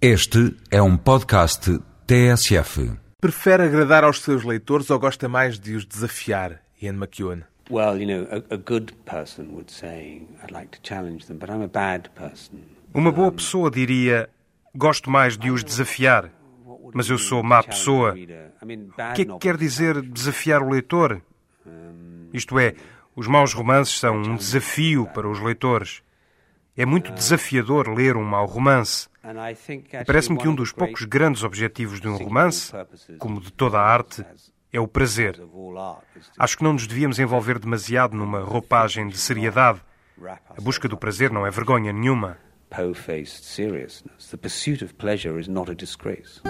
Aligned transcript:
Este 0.00 0.54
é 0.70 0.82
um 0.82 0.94
podcast 0.94 1.80
TSF. 2.06 2.98
Prefere 3.18 3.62
agradar 3.62 4.04
aos 4.04 4.20
seus 4.20 4.44
leitores 4.44 4.90
ou 4.90 4.98
gosta 4.98 5.26
mais 5.26 5.58
de 5.58 5.74
os 5.74 5.86
desafiar, 5.86 6.60
Ian 6.82 6.96
McEwan? 6.96 7.44
Well, 7.70 7.98
you 7.98 8.06
know, 8.06 8.28
a, 8.30 8.54
a 8.54 8.58
good 8.58 8.92
person 9.06 9.46
would 9.52 9.72
say, 9.72 10.20
I'd 10.44 10.52
like 10.52 10.78
to 10.78 10.86
challenge 10.86 11.26
them, 11.26 11.38
but 11.38 11.48
I'm 11.48 11.62
a 11.62 11.66
bad 11.66 12.10
person. 12.10 12.58
Uma 12.92 13.10
boa 13.10 13.32
pessoa 13.32 13.70
diria: 13.70 14.28
Gosto 14.74 15.10
mais 15.10 15.38
de 15.38 15.50
os 15.50 15.64
desafiar, 15.64 16.30
mas 16.92 17.08
eu 17.08 17.16
sou 17.16 17.42
má 17.42 17.62
pessoa. 17.62 18.12
O 18.12 19.14
que 19.14 19.22
é 19.22 19.24
que 19.24 19.38
quer 19.40 19.56
dizer 19.56 20.02
desafiar 20.02 20.62
o 20.62 20.68
leitor? 20.68 21.22
Isto 22.34 22.58
é, 22.58 22.74
os 23.16 23.26
maus 23.26 23.54
romances 23.54 23.98
são 23.98 24.14
um 24.14 24.36
desafio 24.36 25.06
para 25.06 25.26
os 25.26 25.40
leitores. 25.40 26.02
É 26.76 26.84
muito 26.84 27.10
desafiador 27.12 27.88
ler 27.88 28.14
um 28.18 28.24
mau 28.24 28.44
romance. 28.44 29.08
Parece-me 30.06 30.38
que 30.38 30.48
um 30.48 30.54
dos 30.54 30.72
poucos 30.72 31.04
grandes 31.04 31.42
objetivos 31.42 32.00
de 32.00 32.08
um 32.08 32.16
romance, 32.16 32.72
como 33.18 33.40
de 33.40 33.52
toda 33.52 33.78
a 33.78 33.82
arte, 33.82 34.24
é 34.72 34.80
o 34.80 34.86
prazer. 34.86 35.40
Acho 36.38 36.58
que 36.58 36.64
não 36.64 36.72
nos 36.74 36.86
devíamos 36.86 37.18
envolver 37.18 37.58
demasiado 37.58 38.16
numa 38.16 38.40
roupagem 38.40 39.08
de 39.08 39.18
seriedade. 39.18 39.80
A 40.24 40.60
busca 40.60 40.88
do 40.88 40.96
prazer 40.96 41.30
não 41.30 41.46
é 41.46 41.50
vergonha 41.50 41.92
nenhuma. 41.92 42.38
Po-faced 42.68 43.44
seriousness. 43.44 44.28
The 44.30 44.36
pursuit 44.36 44.84
of 44.84 44.94
pleasure 44.94 45.40
is 45.40 45.46
not 45.46 45.70
a 45.70 45.74
disgrace. 45.74 46.40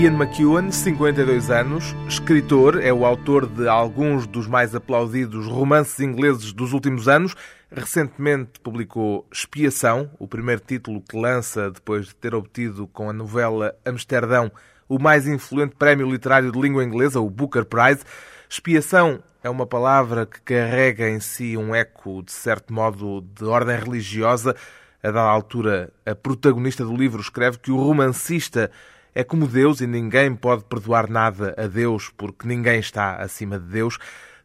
Ian 0.00 0.16
McEwan, 0.16 0.70
52 0.70 1.50
anos, 1.50 1.94
escritor, 2.08 2.82
é 2.82 2.90
o 2.90 3.04
autor 3.04 3.46
de 3.46 3.68
alguns 3.68 4.26
dos 4.26 4.46
mais 4.46 4.74
aplaudidos 4.74 5.46
romances 5.46 6.00
ingleses 6.00 6.54
dos 6.54 6.72
últimos 6.72 7.06
anos. 7.06 7.36
Recentemente 7.70 8.58
publicou 8.60 9.28
Expiação, 9.30 10.10
o 10.18 10.26
primeiro 10.26 10.62
título 10.66 11.02
que 11.02 11.18
lança 11.18 11.70
depois 11.70 12.06
de 12.06 12.14
ter 12.14 12.34
obtido 12.34 12.86
com 12.86 13.10
a 13.10 13.12
novela 13.12 13.74
Amsterdão 13.84 14.50
o 14.88 14.98
mais 14.98 15.26
influente 15.28 15.76
prémio 15.76 16.10
literário 16.10 16.50
de 16.50 16.58
língua 16.58 16.82
inglesa, 16.82 17.20
o 17.20 17.28
Booker 17.28 17.66
Prize. 17.66 18.02
Expiação 18.48 19.22
é 19.44 19.50
uma 19.50 19.66
palavra 19.66 20.24
que 20.24 20.40
carrega 20.40 21.10
em 21.10 21.20
si 21.20 21.58
um 21.58 21.74
eco, 21.74 22.22
de 22.22 22.32
certo 22.32 22.72
modo, 22.72 23.20
de 23.20 23.44
ordem 23.44 23.76
religiosa. 23.76 24.56
A 25.02 25.08
dada 25.08 25.28
altura, 25.28 25.92
a 26.06 26.14
protagonista 26.14 26.86
do 26.86 26.96
livro 26.96 27.20
escreve 27.20 27.58
que 27.58 27.70
o 27.70 27.76
romancista 27.76 28.70
é 29.14 29.24
como 29.24 29.46
Deus 29.46 29.80
e 29.80 29.86
ninguém 29.86 30.34
pode 30.34 30.64
perdoar 30.64 31.08
nada 31.08 31.54
a 31.56 31.66
Deus 31.66 32.10
porque 32.16 32.46
ninguém 32.46 32.80
está 32.80 33.16
acima 33.16 33.58
de 33.58 33.66
Deus. 33.66 33.98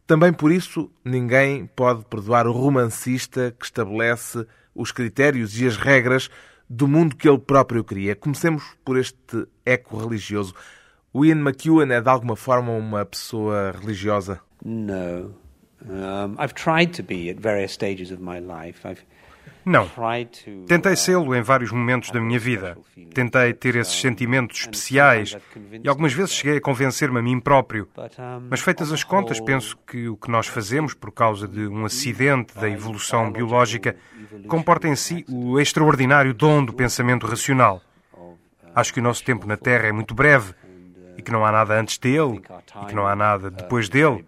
Também 0.06 0.32
por 0.32 0.52
isso, 0.52 0.90
ninguém 1.04 1.66
pode 1.66 2.04
perdoar 2.04 2.46
o 2.46 2.52
romancista 2.52 3.54
que 3.58 3.64
estabelece 3.64 4.46
os 4.74 4.92
critérios 4.92 5.60
e 5.60 5.66
as 5.66 5.76
regras 5.76 6.30
do 6.68 6.86
mundo 6.86 7.16
que 7.16 7.28
ele 7.28 7.38
próprio 7.38 7.82
cria. 7.82 8.14
Comecemos 8.14 8.62
por 8.84 8.96
este 8.98 9.46
eco 9.64 9.96
religioso. 9.96 10.54
O 11.12 11.24
Ian 11.24 11.36
McEwan 11.36 11.92
é 11.92 12.00
de 12.00 12.08
alguma 12.08 12.36
forma 12.36 12.72
uma 12.72 13.04
pessoa 13.04 13.72
religiosa? 13.72 14.40
No. 14.64 15.34
Um, 15.88 16.36
I've 16.38 16.54
tried 16.54 16.92
to 16.94 17.02
be 17.02 17.30
at 17.30 17.38
various 17.38 17.72
stages 17.72 18.10
of 18.10 18.20
my 18.20 18.40
life. 18.40 18.86
I've 18.86 19.04
Não. 19.66 19.90
Tentei 20.68 20.94
sê-lo 20.94 21.34
em 21.34 21.42
vários 21.42 21.72
momentos 21.72 22.12
da 22.12 22.20
minha 22.20 22.38
vida. 22.38 22.78
Tentei 23.12 23.52
ter 23.52 23.74
esses 23.74 24.00
sentimentos 24.00 24.60
especiais 24.60 25.36
e 25.82 25.88
algumas 25.88 26.12
vezes 26.12 26.34
cheguei 26.34 26.58
a 26.58 26.60
convencer-me 26.60 27.18
a 27.18 27.22
mim 27.22 27.40
próprio. 27.40 27.88
Mas 28.48 28.60
feitas 28.60 28.92
as 28.92 29.02
contas, 29.02 29.40
penso 29.40 29.76
que 29.84 30.08
o 30.08 30.16
que 30.16 30.30
nós 30.30 30.46
fazemos 30.46 30.94
por 30.94 31.10
causa 31.10 31.48
de 31.48 31.66
um 31.66 31.84
acidente 31.84 32.54
da 32.54 32.70
evolução 32.70 33.32
biológica 33.32 33.96
comporta 34.46 34.86
em 34.86 34.94
si 34.94 35.24
o 35.28 35.58
extraordinário 35.58 36.32
dom 36.32 36.64
do 36.64 36.72
pensamento 36.72 37.26
racional. 37.26 37.82
Acho 38.72 38.94
que 38.94 39.00
o 39.00 39.02
nosso 39.02 39.24
tempo 39.24 39.48
na 39.48 39.56
Terra 39.56 39.88
é 39.88 39.92
muito 39.92 40.14
breve 40.14 40.54
e 41.18 41.22
que 41.22 41.32
não 41.32 41.44
há 41.44 41.50
nada 41.50 41.74
antes 41.74 41.98
dele 41.98 42.40
e 42.82 42.86
que 42.86 42.94
não 42.94 43.04
há 43.04 43.16
nada 43.16 43.50
depois 43.50 43.88
dele, 43.88 44.24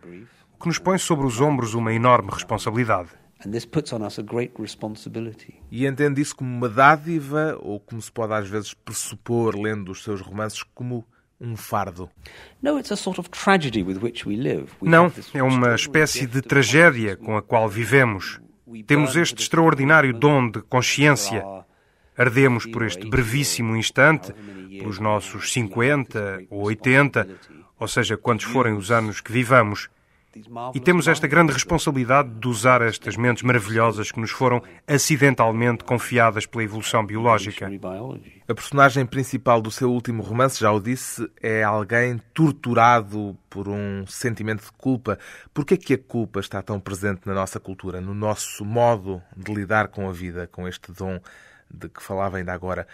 o 0.52 0.60
que 0.60 0.66
nos 0.66 0.80
põe 0.80 0.98
sobre 0.98 1.24
os 1.24 1.40
ombros 1.40 1.74
uma 1.74 1.92
enorme 1.92 2.30
responsabilidade. 2.32 3.10
And 3.44 3.50
this 3.50 3.64
puts 3.64 3.92
on 3.92 4.04
us 4.04 4.18
a 4.18 4.22
great 4.22 4.52
responsibility. 4.60 5.54
E 5.70 5.86
entende 5.86 6.20
isso 6.20 6.34
como 6.34 6.50
uma 6.50 6.68
dádiva 6.68 7.56
ou 7.60 7.78
como 7.78 8.02
se 8.02 8.10
pode 8.10 8.32
às 8.32 8.48
vezes 8.48 8.74
pressupor, 8.74 9.56
lendo 9.56 9.92
os 9.92 10.02
seus 10.02 10.20
romances, 10.20 10.62
como 10.74 11.06
um 11.40 11.56
fardo? 11.56 12.10
No, 12.60 12.78
it's 12.78 12.90
a 12.90 12.96
sort 12.96 13.20
of 13.20 13.30
tragedy 13.30 13.82
with 13.82 13.98
which 14.02 14.28
we 14.28 14.36
live. 14.36 14.66
We 14.82 14.88
Não, 14.88 15.06
have 15.06 15.14
this 15.14 15.30
é 15.34 15.42
uma 15.42 15.74
espécie 15.74 16.26
de 16.26 16.42
tragédia 16.42 17.16
com 17.16 17.36
a 17.36 17.42
qual 17.42 17.68
vivemos. 17.68 18.40
Temos 18.86 19.16
este 19.16 19.42
extraordinário 19.42 20.12
dom 20.12 20.50
de 20.50 20.60
consciência. 20.62 21.44
Ardemos 22.16 22.66
por 22.66 22.84
este 22.84 23.08
brevíssimo 23.08 23.76
instante, 23.76 24.32
pelos 24.68 24.98
nossos 24.98 25.52
50 25.52 26.46
ou 26.50 26.64
80, 26.64 27.28
ou 27.78 27.86
seja, 27.86 28.16
quantos 28.16 28.44
forem 28.44 28.74
os 28.74 28.90
anos 28.90 29.20
que 29.20 29.30
vivamos. 29.30 29.88
E 30.74 30.80
temos 30.80 31.08
esta 31.08 31.26
grande 31.26 31.52
responsabilidade 31.52 32.28
de 32.28 32.46
usar 32.46 32.82
estas 32.82 33.16
mentes 33.16 33.42
maravilhosas 33.42 34.12
que 34.12 34.20
nos 34.20 34.30
foram 34.30 34.62
acidentalmente 34.86 35.84
confiadas 35.84 36.44
pela 36.44 36.64
evolução 36.64 37.04
biológica. 37.04 37.66
A 38.46 38.54
personagem 38.54 39.06
principal 39.06 39.62
do 39.62 39.70
seu 39.70 39.90
último 39.90 40.22
romance, 40.22 40.60
já 40.60 40.70
o 40.70 40.80
disse, 40.80 41.28
é 41.42 41.62
alguém 41.62 42.20
torturado 42.34 43.36
por 43.48 43.68
um 43.68 44.06
sentimento 44.06 44.64
de 44.64 44.72
culpa. 44.72 45.18
Por 45.54 45.64
que 45.64 45.74
é 45.74 45.76
que 45.76 45.94
a 45.94 45.98
culpa 45.98 46.40
está 46.40 46.60
tão 46.62 46.78
presente 46.78 47.22
na 47.24 47.32
nossa 47.32 47.58
cultura, 47.58 48.00
no 48.00 48.12
nosso 48.12 48.64
modo 48.64 49.22
de 49.34 49.52
lidar 49.52 49.88
com 49.88 50.08
a 50.08 50.12
vida, 50.12 50.46
com 50.46 50.68
este 50.68 50.92
dom 50.92 51.18
de 51.70 51.88
que 51.88 52.02
falava 52.02 52.36
ainda 52.36 52.52
agora? 52.52 52.86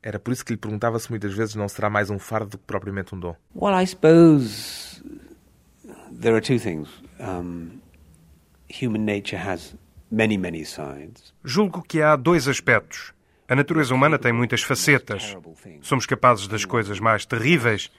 Era 0.00 0.20
por 0.20 0.32
isso 0.32 0.44
que 0.44 0.52
lhe 0.52 0.58
perguntava 0.58 1.00
se 1.00 1.10
muitas 1.10 1.34
vezes 1.34 1.56
não 1.56 1.68
será 1.68 1.90
mais 1.90 2.10
um 2.10 2.18
fardo 2.18 2.50
do 2.50 2.58
que 2.58 2.64
propriamente 2.64 3.12
um 3.12 3.18
dom. 3.18 3.34
Well, 3.56 3.76
I 3.76 3.84
suppose 3.84 5.02
there 6.20 6.34
are 6.34 6.40
two 6.40 6.58
things. 6.58 6.88
Um, 7.20 7.80
human 8.68 9.04
nature 9.04 9.38
has 9.38 9.74
many, 10.10 10.36
many 10.36 10.64
sides. 10.64 11.32
Julgo 11.44 11.82
que 11.82 12.02
há 12.02 12.16
dois 12.16 12.48
aspectos. 12.48 13.12
A 13.48 13.54
natureza 13.54 13.94
humana 13.94 14.18
tem 14.18 14.32
muitas 14.32 14.62
facetas. 14.62 15.36
Somos 15.80 16.04
capazes 16.04 16.48
das 16.48 16.64
coisas 16.64 16.98
mais 16.98 17.24
terríveis. 17.24 17.90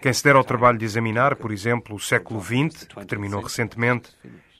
Quem 0.00 0.12
se 0.12 0.24
der 0.24 0.36
ao 0.36 0.44
trabalho 0.44 0.78
de 0.78 0.86
examinar, 0.86 1.36
por 1.36 1.52
exemplo, 1.52 1.94
o 1.94 2.00
século 2.00 2.40
XX, 2.40 2.86
que 2.86 3.04
terminou 3.04 3.42
recentemente, 3.42 4.08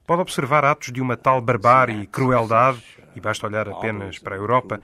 pode 0.06 0.20
observar 0.20 0.64
atos 0.64 0.92
de 0.92 1.00
uma 1.00 1.16
tal 1.16 1.40
barbárie 1.40 2.02
e 2.02 2.06
crueldade, 2.06 2.82
e 3.16 3.20
basta 3.20 3.46
olhar 3.46 3.66
apenas 3.66 4.18
para 4.18 4.34
a 4.34 4.38
Europa, 4.38 4.80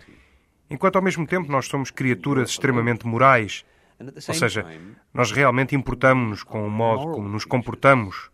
enquanto 0.71 0.97
ao 0.97 1.03
mesmo 1.03 1.27
tempo 1.27 1.53
nós 1.53 1.67
somos 1.67 1.91
criaturas 1.91 2.51
extremamente 2.51 3.07
morais. 3.07 3.63
Ou 4.01 4.35
seja, 4.35 4.67
nós 5.13 5.33
realmente 5.33 5.75
importamos-nos 5.75 6.43
com 6.43 6.67
o 6.67 6.71
modo 6.71 7.13
como 7.13 7.29
nos 7.29 7.45
comportamos. 7.45 8.31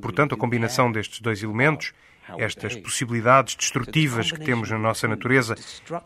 Portanto, 0.00 0.34
a 0.34 0.38
combinação 0.38 0.92
destes 0.92 1.20
dois 1.20 1.42
elementos, 1.42 1.92
estas 2.38 2.76
possibilidades 2.76 3.56
destrutivas 3.56 4.30
que 4.30 4.40
temos 4.40 4.70
na 4.70 4.78
nossa 4.78 5.08
natureza 5.08 5.54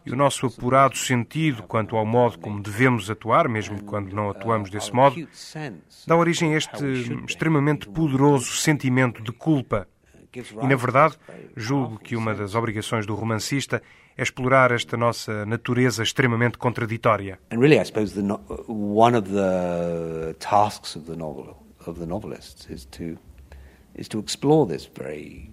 e 0.04 0.12
o 0.12 0.16
nosso 0.16 0.46
apurado 0.46 0.96
sentido 0.96 1.62
quanto 1.62 1.96
ao 1.96 2.06
modo 2.06 2.38
como 2.38 2.62
devemos 2.62 3.10
atuar, 3.10 3.48
mesmo 3.48 3.82
quando 3.84 4.14
não 4.14 4.30
atuamos 4.30 4.70
desse 4.70 4.92
modo, 4.92 5.16
dá 6.06 6.16
origem 6.16 6.54
a 6.54 6.56
este 6.56 6.84
extremamente 7.28 7.88
poderoso 7.88 8.52
sentimento 8.56 9.22
de 9.22 9.32
culpa. 9.32 9.88
E, 10.34 10.66
na 10.66 10.76
verdade, 10.76 11.16
julgo 11.56 11.98
que 11.98 12.14
uma 12.14 12.34
das 12.34 12.54
obrigações 12.54 13.06
do 13.06 13.14
romancista 13.14 13.82
é 14.16 14.22
explorar 14.22 14.70
esta 14.72 14.96
nossa 14.96 15.44
natureza 15.46 16.02
extremamente 16.02 16.58
contraditória. 16.58 17.38
And 17.50 17.58
really, 17.58 17.78
I 17.78 17.84
suppose 17.84 18.14
the 18.14 18.22
no- 18.22 18.40
one 18.68 19.16
of 19.16 19.28
the 19.28 20.34
tasks 20.38 20.96
of 20.96 21.06
the 21.06 21.16
novel 21.16 21.56
of 21.86 21.98
the 22.00 22.06
novelists 22.06 22.68
is 22.70 22.84
to 22.86 23.18
is 23.98 24.08
to 24.08 24.18
explore 24.18 24.70
this 24.70 24.88
very 24.98 25.50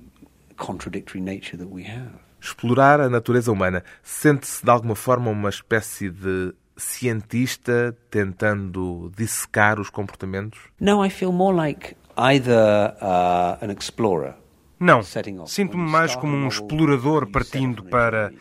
contradictory 0.58 1.22
nature 1.22 1.58
that 1.58 1.70
we 1.72 1.84
have. 1.84 2.12
Explorar 2.42 3.00
a 3.00 3.10
natureza 3.10 3.52
humana. 3.52 3.84
Sente-se 4.04 4.64
de 4.64 4.70
alguma 4.70 4.96
forma 4.96 5.32
uma 5.32 5.50
espécie 5.50 6.10
de 6.10 6.54
cientista 6.76 7.96
tentando 8.10 9.12
dissecar 9.16 9.80
os 9.80 9.90
comportamentos? 9.90 10.60
No, 10.80 11.06
I 11.06 11.10
feel 11.10 11.32
more 11.32 11.56
like 11.56 11.96
either 12.18 12.96
uh, 13.02 13.64
an 13.64 13.72
explorer 13.72 14.36
Não, 14.80 15.02
sinto-me 15.02 15.90
mais 15.90 16.14
como 16.16 16.36
um 16.36 16.48
explorador 16.48 17.32
partindo 17.32 17.84
para. 17.86 18.34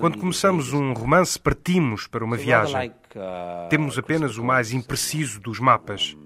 Quando 0.00 0.18
começamos 0.18 0.72
um 0.72 0.92
romance, 0.92 1.38
partimos 1.38 2.06
para 2.06 2.24
uma 2.24 2.36
viagem. 2.36 2.74
uh, 2.90 3.68
Temos 3.68 3.98
apenas 3.98 4.38
o 4.38 4.44
mais 4.44 4.72
impreciso 4.72 5.40
dos 5.40 5.60
mapas. 5.60 6.16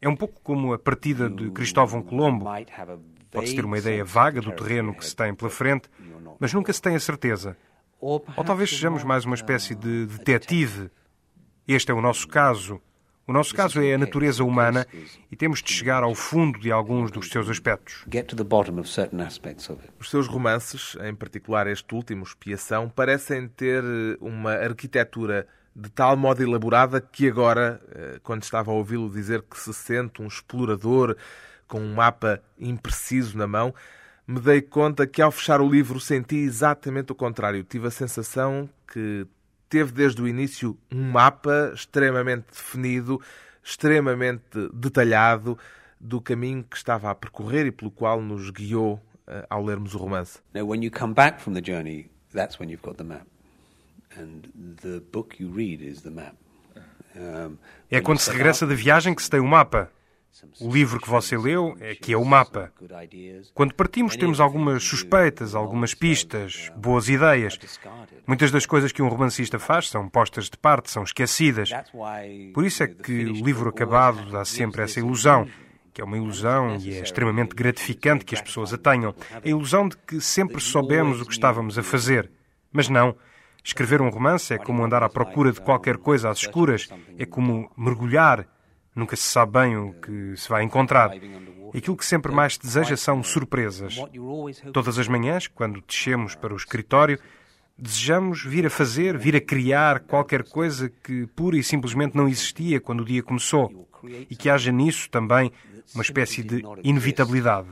É 0.00 0.08
um 0.08 0.16
pouco 0.16 0.40
como 0.42 0.72
a 0.72 0.78
partida 0.78 1.28
de 1.28 1.50
Cristóvão 1.50 2.02
Colombo. 2.02 2.46
Pode-se 3.30 3.54
ter 3.54 3.64
uma 3.64 3.78
ideia 3.78 4.04
vaga 4.04 4.40
do 4.40 4.52
terreno 4.52 4.94
que 4.94 5.04
se 5.04 5.14
tem 5.14 5.34
pela 5.34 5.50
frente, 5.50 5.88
mas 6.38 6.52
nunca 6.52 6.72
se 6.72 6.80
tem 6.80 6.96
a 6.96 7.00
certeza. 7.00 7.56
Ou 8.36 8.44
talvez 8.44 8.70
sejamos 8.70 9.04
mais 9.04 9.24
uma 9.24 9.34
espécie 9.34 9.74
de 9.74 10.06
detetive. 10.06 10.90
Este 11.68 11.90
é 11.90 11.94
o 11.94 12.00
nosso 12.00 12.26
caso. 12.26 12.80
O 13.26 13.32
nosso 13.32 13.54
caso 13.54 13.80
é 13.80 13.94
a 13.94 13.98
natureza 13.98 14.42
humana 14.42 14.86
e 15.30 15.36
temos 15.36 15.62
de 15.62 15.72
chegar 15.72 16.02
ao 16.02 16.14
fundo 16.14 16.58
de 16.58 16.72
alguns 16.72 17.12
dos 17.12 17.28
seus 17.28 17.48
aspectos. 17.48 18.04
get 18.10 18.26
to 18.26 18.34
the 18.34 18.42
bottom 18.42 18.80
of 18.80 18.88
certain 18.88 19.20
aspects 19.20 19.70
of 19.70 19.80
it. 19.82 19.92
Os 20.00 20.10
seus 20.10 20.26
romances, 20.26 20.96
em 21.02 21.14
particular 21.14 21.66
este 21.68 21.94
último, 21.94 22.24
Expiação, 22.24 22.88
parecem 22.88 23.46
ter 23.46 23.84
eh, 23.84 24.16
uma 24.20 24.52
arquitetura 24.52 25.46
de 25.76 25.88
tal 25.90 26.16
modo 26.16 26.42
elaborada 26.42 27.00
que 27.00 27.28
agora, 27.28 27.80
eh, 27.94 28.18
quando 28.22 28.42
estava 28.42 28.72
a 28.72 28.74
ouvi-lo 28.74 29.08
dizer 29.08 29.42
que 29.42 29.58
se 29.58 29.72
sente 29.72 30.20
um 30.20 30.26
explorador 30.26 31.16
com 31.68 31.80
um 31.80 31.94
mapa 31.94 32.42
impreciso 32.58 33.38
na 33.38 33.46
mão, 33.46 33.72
me 34.26 34.40
dei 34.40 34.60
conta 34.60 35.06
que 35.06 35.22
ao 35.22 35.30
fechar 35.30 35.60
o 35.60 35.68
livro 35.68 36.00
senti 36.00 36.36
exatamente 36.36 37.12
o 37.12 37.14
contrário. 37.14 37.62
Tive 37.62 37.86
a 37.86 37.90
sensação 37.90 38.68
que 38.92 39.26
teve 39.70 39.92
desde 39.92 40.20
o 40.20 40.28
início 40.28 40.76
um 40.92 41.10
mapa 41.10 41.70
extremamente 41.72 42.46
definido, 42.50 43.20
extremamente 43.62 44.68
detalhado 44.74 45.56
do 45.98 46.20
caminho 46.20 46.64
que 46.68 46.76
estava 46.76 47.10
a 47.10 47.14
percorrer 47.14 47.66
e 47.66 47.70
pelo 47.70 47.90
qual 47.90 48.20
nos 48.20 48.50
guiou 48.50 49.00
eh, 49.26 49.46
ao 49.48 49.64
lermos 49.64 49.94
o 49.94 49.98
romance. 49.98 50.40
Now, 50.52 50.66
when 50.66 50.82
you 50.82 50.90
come 50.90 51.14
back 51.14 51.40
from 51.40 51.54
the 51.54 51.62
journey, 51.64 52.10
that's 52.34 52.58
when 52.58 52.68
you've 52.68 52.82
got 52.82 52.96
the 52.96 53.04
map. 53.04 53.26
And 54.18 54.42
the 54.82 55.00
book 55.12 55.40
you 55.40 55.50
read 55.50 55.82
is 55.82 56.02
the 56.02 56.10
map. 56.10 56.34
Um, 57.14 57.56
É 57.90 58.00
quando 58.00 58.18
se 58.18 58.30
regressa 58.30 58.66
da 58.66 58.74
viagem 58.74 59.14
que 59.14 59.22
se 59.22 59.30
tem 59.30 59.40
o 59.40 59.46
mapa. 59.46 59.90
O 60.60 60.72
livro 60.72 61.00
que 61.00 61.08
você 61.08 61.36
leu 61.36 61.76
é 61.80 61.94
que 61.94 62.12
é 62.12 62.16
o 62.16 62.24
mapa. 62.24 62.72
Quando 63.54 63.74
partimos, 63.74 64.16
temos 64.16 64.40
algumas 64.40 64.82
suspeitas, 64.82 65.54
algumas 65.54 65.92
pistas, 65.92 66.70
boas 66.76 67.08
ideias. 67.08 67.58
Muitas 68.26 68.50
das 68.50 68.64
coisas 68.64 68.92
que 68.92 69.02
um 69.02 69.08
romancista 69.08 69.58
faz 69.58 69.88
são 69.88 70.08
postas 70.08 70.48
de 70.48 70.56
parte, 70.56 70.90
são 70.90 71.02
esquecidas. 71.02 71.70
Por 72.54 72.64
isso 72.64 72.82
é 72.82 72.86
que 72.86 73.26
o 73.26 73.44
livro 73.44 73.68
acabado 73.68 74.30
dá 74.30 74.44
sempre 74.44 74.82
essa 74.82 75.00
ilusão, 75.00 75.46
que 75.92 76.00
é 76.00 76.04
uma 76.04 76.16
ilusão 76.16 76.76
e 76.76 76.94
é 76.94 77.02
extremamente 77.02 77.54
gratificante 77.54 78.24
que 78.24 78.34
as 78.34 78.40
pessoas 78.40 78.72
a 78.72 78.78
tenham. 78.78 79.14
A 79.32 79.48
ilusão 79.48 79.88
de 79.88 79.96
que 79.96 80.20
sempre 80.20 80.60
soubemos 80.60 81.20
o 81.20 81.26
que 81.26 81.32
estávamos 81.32 81.78
a 81.78 81.82
fazer. 81.82 82.30
Mas 82.72 82.88
não. 82.88 83.16
Escrever 83.62 84.00
um 84.00 84.08
romance 84.08 84.54
é 84.54 84.58
como 84.58 84.82
andar 84.82 85.02
à 85.02 85.08
procura 85.08 85.52
de 85.52 85.60
qualquer 85.60 85.98
coisa 85.98 86.30
às 86.30 86.38
escuras, 86.38 86.88
é 87.18 87.26
como 87.26 87.70
mergulhar. 87.76 88.46
Nunca 89.00 89.16
se 89.16 89.22
sabe 89.22 89.52
bem 89.52 89.78
o 89.78 89.94
que 89.94 90.36
se 90.36 90.46
vai 90.46 90.62
encontrar. 90.62 91.10
Aquilo 91.74 91.96
que 91.96 92.04
sempre 92.04 92.30
mais 92.30 92.52
se 92.52 92.60
deseja 92.60 92.98
são 92.98 93.22
surpresas. 93.22 93.96
Todas 94.74 94.98
as 94.98 95.08
manhãs, 95.08 95.48
quando 95.48 95.82
descemos 95.88 96.34
para 96.34 96.52
o 96.52 96.56
escritório, 96.56 97.18
desejamos 97.78 98.44
vir 98.44 98.66
a 98.66 98.70
fazer, 98.70 99.16
vir 99.16 99.34
a 99.34 99.40
criar 99.40 100.00
qualquer 100.00 100.44
coisa 100.44 100.92
que 101.02 101.26
pura 101.28 101.56
e 101.56 101.62
simplesmente 101.62 102.14
não 102.14 102.28
existia 102.28 102.78
quando 102.78 103.00
o 103.00 103.04
dia 103.06 103.22
começou. 103.22 103.88
E 104.28 104.36
que 104.36 104.50
haja 104.50 104.70
nisso 104.70 105.08
também 105.08 105.50
uma 105.94 106.02
espécie 106.02 106.42
de 106.42 106.62
inevitabilidade. 106.84 107.68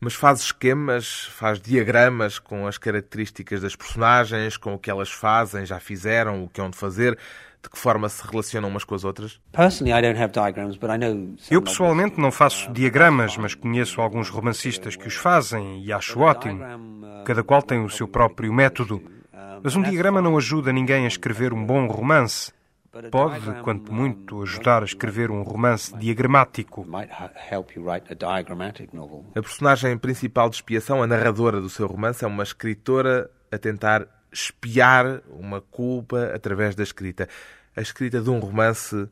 Mas 0.00 0.14
faz 0.14 0.40
esquemas, 0.40 1.26
faz 1.26 1.60
diagramas 1.60 2.38
com 2.38 2.66
as 2.66 2.78
características 2.78 3.60
das 3.60 3.76
personagens, 3.76 4.56
com 4.56 4.74
o 4.74 4.78
que 4.78 4.90
elas 4.90 5.10
fazem, 5.10 5.66
já 5.66 5.78
fizeram, 5.78 6.44
o 6.44 6.48
que 6.48 6.60
hão 6.60 6.70
de 6.70 6.76
fazer, 6.76 7.18
de 7.62 7.68
que 7.68 7.78
forma 7.78 8.08
se 8.08 8.26
relacionam 8.26 8.68
umas 8.70 8.84
com 8.84 8.94
as 8.94 9.04
outras. 9.04 9.38
Eu 11.50 11.60
pessoalmente 11.60 12.18
não 12.18 12.32
faço 12.32 12.72
diagramas, 12.72 13.36
mas 13.36 13.54
conheço 13.54 14.00
alguns 14.00 14.30
romancistas 14.30 14.96
que 14.96 15.06
os 15.06 15.14
fazem 15.14 15.84
e 15.84 15.92
acho 15.92 16.18
ótimo. 16.20 16.64
Cada 17.26 17.42
qual 17.44 17.60
tem 17.60 17.84
o 17.84 17.90
seu 17.90 18.08
próprio 18.08 18.52
método. 18.52 19.02
Mas 19.62 19.76
um 19.76 19.82
diagrama 19.82 20.22
não 20.22 20.38
ajuda 20.38 20.72
ninguém 20.72 21.04
a 21.04 21.08
escrever 21.08 21.52
um 21.52 21.64
bom 21.64 21.86
romance. 21.86 22.50
Pode, 23.10 23.62
quanto 23.62 23.92
muito, 23.92 24.42
ajudar 24.42 24.82
a 24.82 24.84
escrever 24.84 25.30
um 25.30 25.42
romance 25.42 25.96
diagramático. 25.96 26.84
a 29.38 29.42
personagem 29.42 29.96
principal 29.96 30.50
de 30.50 30.56
expiação, 30.56 31.00
a 31.00 31.06
narradora 31.06 31.60
do 31.60 31.70
seu 31.70 31.86
romance, 31.86 32.24
é 32.24 32.26
uma 32.26 32.42
escritora 32.42 33.30
a 33.50 33.56
tentar 33.58 34.08
espiar 34.32 35.22
uma 35.28 35.60
culpa 35.60 36.32
através 36.34 36.74
da 36.74 36.82
escrita. 36.82 37.28
A 37.76 37.80
escrita 37.80 38.20
de 38.20 38.28
um 38.28 38.40
romance 38.40 39.08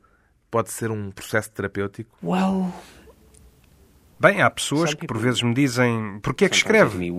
pode 0.50 0.72
ser 0.72 0.90
um 0.90 1.12
processo 1.12 1.50
terapêutico? 1.52 2.16
Well, 2.22 2.72
Bem, 4.20 4.42
há 4.42 4.50
pessoas 4.50 4.94
que 4.94 5.06
por 5.06 5.16
vezes 5.16 5.42
me 5.42 5.54
dizem 5.54 6.18
porquê 6.20 6.46
é 6.46 6.48
que 6.48 6.56
escreve? 6.56 7.12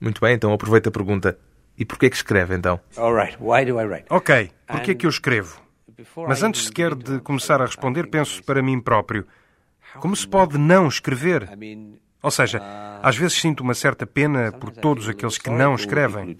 Muito 0.00 0.20
bem, 0.20 0.34
então 0.34 0.52
aproveita 0.52 0.88
a 0.88 0.92
pergunta. 0.92 1.38
E 1.76 1.84
porquê 1.84 2.08
que 2.08 2.16
escreve, 2.16 2.54
então? 2.54 2.80
All 2.96 3.14
right, 3.14 3.36
why 3.40 3.64
do 3.64 3.80
I 3.80 3.84
write? 3.84 4.06
Ok, 4.10 4.50
porquê 4.66 4.92
é 4.92 4.94
que 4.94 5.06
eu 5.06 5.10
escrevo? 5.10 5.60
Mas 6.28 6.42
antes 6.42 6.64
sequer 6.66 6.94
de 6.94 7.20
começar 7.20 7.60
a 7.60 7.66
responder, 7.66 8.08
penso 8.08 8.42
para 8.42 8.62
mim 8.62 8.80
próprio: 8.80 9.26
como 10.00 10.14
se 10.14 10.26
pode 10.26 10.58
não 10.58 10.88
escrever? 10.88 11.48
Ou 12.22 12.30
seja, 12.30 12.60
às 13.02 13.16
vezes 13.16 13.38
sinto 13.38 13.60
uma 13.60 13.74
certa 13.74 14.06
pena 14.06 14.50
por 14.50 14.70
todos 14.70 15.08
aqueles 15.08 15.36
que 15.36 15.50
não 15.50 15.74
escrevem. 15.74 16.34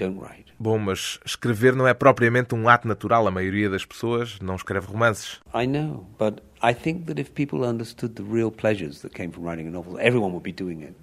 Bom, 0.59 0.79
mas 0.79 1.19
escrever 1.25 1.75
não 1.75 1.87
é 1.87 1.93
propriamente 1.93 2.55
um 2.55 2.69
ato 2.69 2.89
natural. 2.89 3.27
A 3.27 3.31
maioria 3.31 3.69
das 3.69 3.85
pessoas 3.85 4.39
não 4.41 4.55
escreve 4.55 4.87
romances. 4.87 5.41
I 5.55 5.67
know, 5.67 6.09
but 6.19 6.43
I 6.63 6.73
think 6.75 7.05
that 7.07 7.21
if 7.21 7.33
people 7.33 7.67
understood 7.67 8.15
the 8.15 8.23
real 8.23 8.51
pleasures 8.51 9.03
that 9.03 9.15
came 9.15 9.31
from 9.31 9.45
writing 9.45 9.69
a 9.69 9.71
novel, 9.71 9.99
everyone 9.99 10.33
would 10.33 10.45
be 10.45 10.53
doing 10.53 10.83
it. 10.83 10.95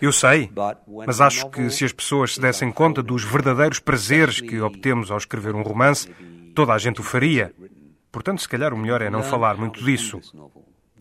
Eu 0.00 0.12
sei, 0.12 0.50
mas 1.06 1.20
acho 1.20 1.48
que 1.50 1.70
se 1.70 1.84
as 1.84 1.92
pessoas 1.92 2.34
se 2.34 2.40
dessem 2.40 2.72
conta 2.72 3.02
dos 3.02 3.24
verdadeiros 3.24 3.78
prazeres 3.78 4.40
que 4.40 4.60
obtemos 4.60 5.10
ao 5.10 5.18
escrever 5.18 5.54
um 5.54 5.62
romance, 5.62 6.08
toda 6.54 6.72
a 6.72 6.78
gente 6.78 7.00
o 7.00 7.04
faria. 7.04 7.54
Portanto, 8.10 8.40
se 8.40 8.48
calhar 8.48 8.72
o 8.72 8.78
melhor 8.78 9.02
é 9.02 9.10
não 9.10 9.22
falar 9.22 9.56
muito 9.56 9.84
disso. 9.84 10.20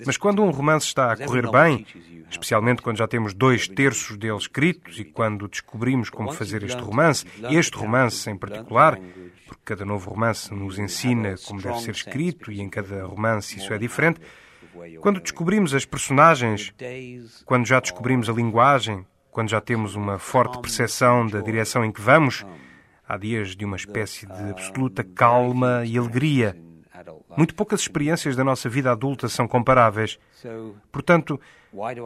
Mas 0.06 0.18
quando 0.18 0.44
um 0.44 0.50
romance 0.50 0.88
está 0.88 1.13
a 1.13 1.18
correr 1.18 1.49
bem, 1.49 1.85
especialmente 2.30 2.81
quando 2.81 2.97
já 2.97 3.07
temos 3.07 3.33
dois 3.33 3.68
terços 3.68 4.18
dele 4.18 4.38
escritos 4.38 4.99
e 4.99 5.06
quando 5.06 5.47
descobrimos 5.47 6.09
como 6.09 6.33
fazer 6.33 6.64
este 6.64 6.81
romance, 6.81 7.26
este 7.49 7.78
romance 7.78 8.30
em 8.30 8.38
particular, 8.38 8.99
porque 9.47 9.61
cada 9.64 9.85
novo 9.85 10.09
romance 10.09 10.54
nos 10.54 10.78
ensina 10.78 11.35
como 11.45 11.61
deve 11.61 11.80
ser 11.80 11.92
escrito 11.92 12.52
e 12.52 12.59
em 12.59 12.68
cada 12.68 13.06
romance 13.06 13.57
isso 13.57 13.73
é 13.73 13.78
diferente, 13.78 14.19
quando 15.01 15.19
descobrimos 15.19 15.73
as 15.73 15.85
personagens, 15.85 16.73
quando 17.45 17.65
já 17.65 17.79
descobrimos 17.79 18.29
a 18.29 18.33
linguagem, 18.33 19.05
quando 19.31 19.49
já 19.49 19.61
temos 19.61 19.95
uma 19.95 20.17
forte 20.17 20.59
percepção 20.59 21.27
da 21.27 21.41
direção 21.41 21.83
em 21.83 21.91
que 21.91 22.01
vamos, 22.01 22.45
há 23.07 23.17
dias 23.17 23.55
de 23.55 23.65
uma 23.65 23.75
espécie 23.75 24.25
de 24.25 24.49
absoluta 24.49 25.03
calma 25.03 25.83
e 25.85 25.97
alegria. 25.97 26.55
Muito 27.37 27.53
poucas 27.53 27.81
experiências 27.81 28.35
da 28.35 28.44
nossa 28.44 28.69
vida 28.69 28.91
adulta 28.91 29.27
são 29.27 29.47
comparáveis. 29.47 30.17
Portanto, 30.91 31.39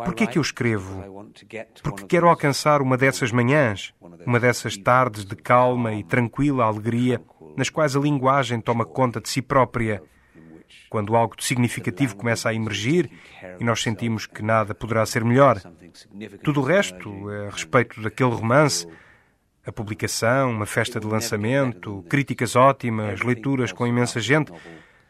por 0.03 0.15
que 0.15 0.23
é 0.23 0.27
que 0.27 0.39
eu 0.39 0.41
escrevo? 0.41 1.31
Porque 1.83 2.05
quero 2.05 2.27
alcançar 2.27 2.81
uma 2.81 2.97
dessas 2.97 3.31
manhãs, 3.31 3.93
uma 4.25 4.39
dessas 4.39 4.75
tardes 4.75 5.23
de 5.23 5.35
calma 5.35 5.93
e 5.93 6.03
tranquila 6.03 6.65
alegria, 6.65 7.21
nas 7.55 7.69
quais 7.69 7.95
a 7.95 7.99
linguagem 7.99 8.59
toma 8.59 8.85
conta 8.85 9.21
de 9.21 9.29
si 9.29 9.41
própria. 9.41 10.01
Quando 10.89 11.15
algo 11.15 11.35
de 11.35 11.43
significativo 11.43 12.15
começa 12.15 12.49
a 12.49 12.53
emergir 12.53 13.09
e 13.59 13.63
nós 13.63 13.81
sentimos 13.81 14.25
que 14.25 14.41
nada 14.41 14.73
poderá 14.73 15.05
ser 15.05 15.23
melhor. 15.23 15.61
Tudo 16.43 16.61
o 16.61 16.63
resto, 16.63 17.29
a 17.29 17.49
respeito 17.49 18.01
daquele 18.01 18.31
romance, 18.31 18.87
a 19.65 19.71
publicação, 19.71 20.51
uma 20.51 20.65
festa 20.65 20.99
de 20.99 21.07
lançamento, 21.07 22.03
críticas 22.09 22.55
ótimas, 22.55 23.21
leituras 23.21 23.71
com 23.71 23.85
imensa 23.85 24.19
gente, 24.19 24.51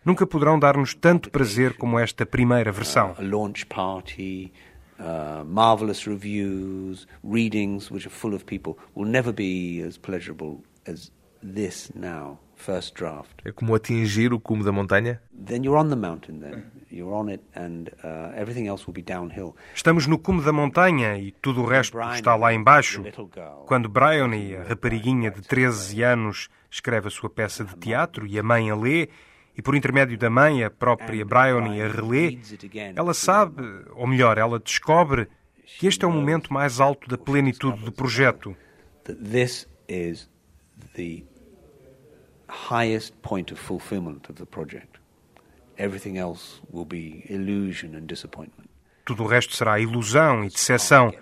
nunca 0.03 0.27
poderão 0.27 0.59
dar-nos 0.59 0.93
tanto 0.93 1.29
prazer 1.29 1.75
como 1.77 1.97
esta 1.99 2.25
primeira 2.25 2.71
versão. 2.71 3.15
Uh, 4.99 5.45
marvelous 5.45 6.05
reviews, 6.05 7.07
readings 7.23 7.89
which 7.89 8.05
are 8.05 8.13
full 8.13 8.33
of 8.33 8.43
people 8.43 8.77
will 8.93 9.07
never 9.07 9.31
be 9.31 9.81
as 9.81 9.97
pleasurable 9.97 10.61
as 10.85 11.09
this 11.41 11.89
now, 11.95 12.37
first 12.59 12.95
draft. 12.95 13.39
É 13.43 13.51
como 13.51 13.73
atingir 13.73 14.33
o 14.33 14.39
cume 14.39 14.63
da 14.63 14.71
montanha? 14.71 15.21
Then 15.33 15.63
you're 15.63 15.79
on 15.79 15.89
the 15.89 15.95
mountain 15.95 16.39
then. 16.39 16.63
You're 16.91 17.13
on 17.13 17.29
it 17.29 17.43
and 17.55 17.89
uh, 18.03 18.33
everything 18.35 18.67
else 18.67 18.85
will 18.85 18.93
be 18.93 19.01
downhill. 19.01 19.55
Estamos 19.73 20.07
no 20.07 20.17
cume 20.19 20.43
da 20.43 20.51
montanha 20.51 21.17
e 21.17 21.31
tudo 21.31 21.61
o 21.61 21.65
resto 21.65 21.99
está 22.13 22.35
lá 22.35 22.53
embaixo. 22.53 23.03
Quando 23.65 23.87
Bryony, 23.87 24.55
a 24.55 24.63
rapariguinha 24.63 25.31
de 25.31 25.41
13 25.41 26.03
anos, 26.03 26.49
escreve 26.69 27.07
a 27.07 27.11
sua 27.11 27.29
peça 27.29 27.63
de 27.63 27.75
teatro 27.75 28.27
e 28.27 28.37
a 28.37 28.43
mãe 28.43 28.69
a 28.69 28.75
lê, 28.75 29.09
e 29.57 29.61
por 29.61 29.75
intermédio 29.75 30.17
da 30.17 30.29
mãe, 30.29 30.63
a 30.63 30.69
própria 30.69 31.25
Bryony 31.25 31.81
a 31.81 31.87
relê, 31.87 32.39
ela 32.95 33.13
sabe, 33.13 33.61
ou 33.93 34.07
melhor, 34.07 34.37
ela 34.37 34.57
descobre 34.57 35.27
que 35.77 35.85
este 35.85 36.05
é 36.05 36.07
o 36.07 36.11
momento 36.11 36.53
mais 36.53 36.79
alto 36.79 37.07
da 37.07 37.17
plenitude 37.17 37.83
do 37.83 37.91
projeto. 37.91 38.55
This 39.03 39.67
is 39.87 40.29
the 40.95 41.23
highest 42.49 43.13
point 43.21 43.53
of 43.53 43.61
fulfillment 43.61 44.29
of 44.29 44.33
the 44.33 44.45
project. 44.45 44.99
Everything 45.77 46.17
else 46.17 46.61
will 46.71 46.85
be 46.85 47.23
illusion 47.29 47.95
and 47.95 48.05
disappointment. 48.05 48.69
Tudo 49.05 49.23
o 49.23 49.27
resto 49.27 49.55
será 49.55 49.79
ilusão 49.79 50.43
e 50.43 50.49
decepção, 50.49 51.13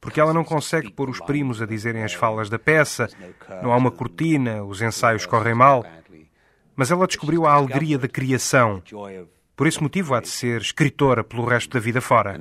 porque 0.00 0.20
ela 0.20 0.34
não 0.34 0.44
consegue 0.44 0.90
pôr 0.90 1.08
os 1.08 1.20
primos 1.20 1.62
a 1.62 1.66
dizerem 1.66 2.02
as 2.02 2.12
falas 2.12 2.50
da 2.50 2.58
peça, 2.58 3.08
não 3.62 3.72
há 3.72 3.76
uma 3.76 3.90
cortina, 3.90 4.64
os 4.64 4.82
ensaios 4.82 5.26
correm 5.26 5.54
mal. 5.54 5.84
Mas 6.74 6.90
ela 6.90 7.06
descobriu 7.06 7.46
a 7.46 7.52
alegria 7.52 7.98
da 7.98 8.08
criação. 8.08 8.82
Por 9.54 9.66
esse 9.66 9.82
motivo 9.82 10.14
há 10.14 10.20
de 10.20 10.28
ser 10.28 10.62
escritora 10.62 11.22
pelo 11.22 11.44
resto 11.44 11.70
da 11.74 11.80
vida 11.80 12.00
fora. 12.00 12.32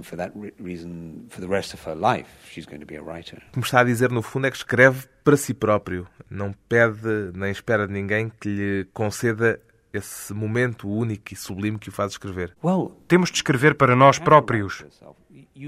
Como 3.51 3.65
está 3.65 3.81
a 3.81 3.83
dizer, 3.83 4.09
no 4.09 4.21
fundo, 4.21 4.47
é 4.47 4.51
que 4.51 4.55
escreve 4.55 5.05
para 5.29 5.37
si 5.37 5.53
próprio. 5.53 6.07
Não 6.27 6.51
pede 6.67 7.31
nem 7.35 7.51
espera 7.51 7.85
de 7.85 7.93
ninguém 7.93 8.31
que 8.41 8.49
lhe 8.49 8.87
conceda 8.91 9.59
esse 9.93 10.33
momento 10.33 10.89
único 10.89 11.31
e 11.31 11.35
sublime 11.35 11.77
que 11.77 11.89
o 11.89 11.91
faz 11.91 12.13
escrever. 12.13 12.55
Temos 13.07 13.29
de 13.29 13.35
escrever 13.35 13.75
para 13.75 13.95
nós 13.95 14.17
próprios. 14.17 14.83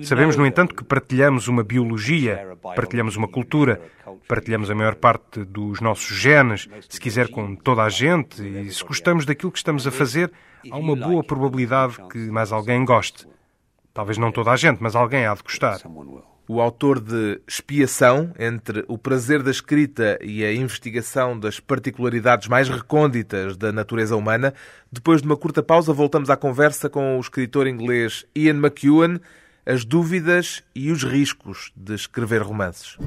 Sabemos, 0.02 0.36
no 0.36 0.48
entanto, 0.48 0.74
que 0.74 0.84
partilhamos 0.84 1.48
uma 1.48 1.64
biologia, 1.64 2.58
partilhamos 2.76 3.16
uma 3.16 3.28
cultura, 3.28 3.80
partilhamos 4.28 4.72
a 4.72 4.74
maior 4.74 4.96
parte 4.96 5.44
dos 5.44 5.80
nossos 5.80 6.18
genes, 6.18 6.68
se 6.90 7.00
quiser 7.00 7.30
com 7.30 7.56
toda 7.56 7.84
a 7.84 7.90
gente, 7.90 8.42
e 8.42 8.72
se 8.72 8.84
gostamos 8.84 9.26
daquilo 9.26 9.52
que 9.52 9.60
estamos 9.60 9.86
a 9.86 9.92
fazer, 9.92 10.32
há 10.72 10.78
uma 10.78 10.96
boa 10.96 11.24
probabilidade 11.24 11.98
que 12.10 12.18
mais 12.32 12.52
alguém 12.52 12.84
goste. 12.84 13.28
Talvez 13.94 14.18
não 14.18 14.32
toda 14.32 14.52
a 14.52 14.56
gente, 14.56 14.82
mas 14.82 14.96
alguém 14.96 15.28
há 15.28 15.36
de 15.36 15.44
gostar. 15.44 15.80
O 16.54 16.60
autor 16.60 17.00
de 17.00 17.40
Expiação, 17.48 18.34
entre 18.38 18.84
o 18.90 18.98
prazer 18.98 19.42
da 19.42 19.50
escrita 19.50 20.20
e 20.22 20.44
a 20.44 20.54
investigação 20.54 21.40
das 21.40 21.62
particularidades 21.62 22.50
mais 22.50 22.68
recônditas 22.68 23.56
da 23.56 23.72
natureza 23.72 24.18
humana, 24.18 24.54
depois 24.92 25.22
de 25.22 25.28
uma 25.30 25.38
curta 25.38 25.64
pausa, 25.64 25.94
voltamos 25.94 26.30
à 26.30 26.36
conversa 26.36 26.90
com 26.90 27.16
o 27.16 27.22
escritor 27.22 27.68
inglês 27.68 28.26
Ian 28.36 28.58
McEwan, 28.58 29.22
as 29.66 29.86
dúvidas 29.86 30.62
e 30.76 30.92
os 30.92 31.06
riscos 31.06 31.72
de 31.74 31.96
escrever 31.96 32.42
romances. 32.42 32.98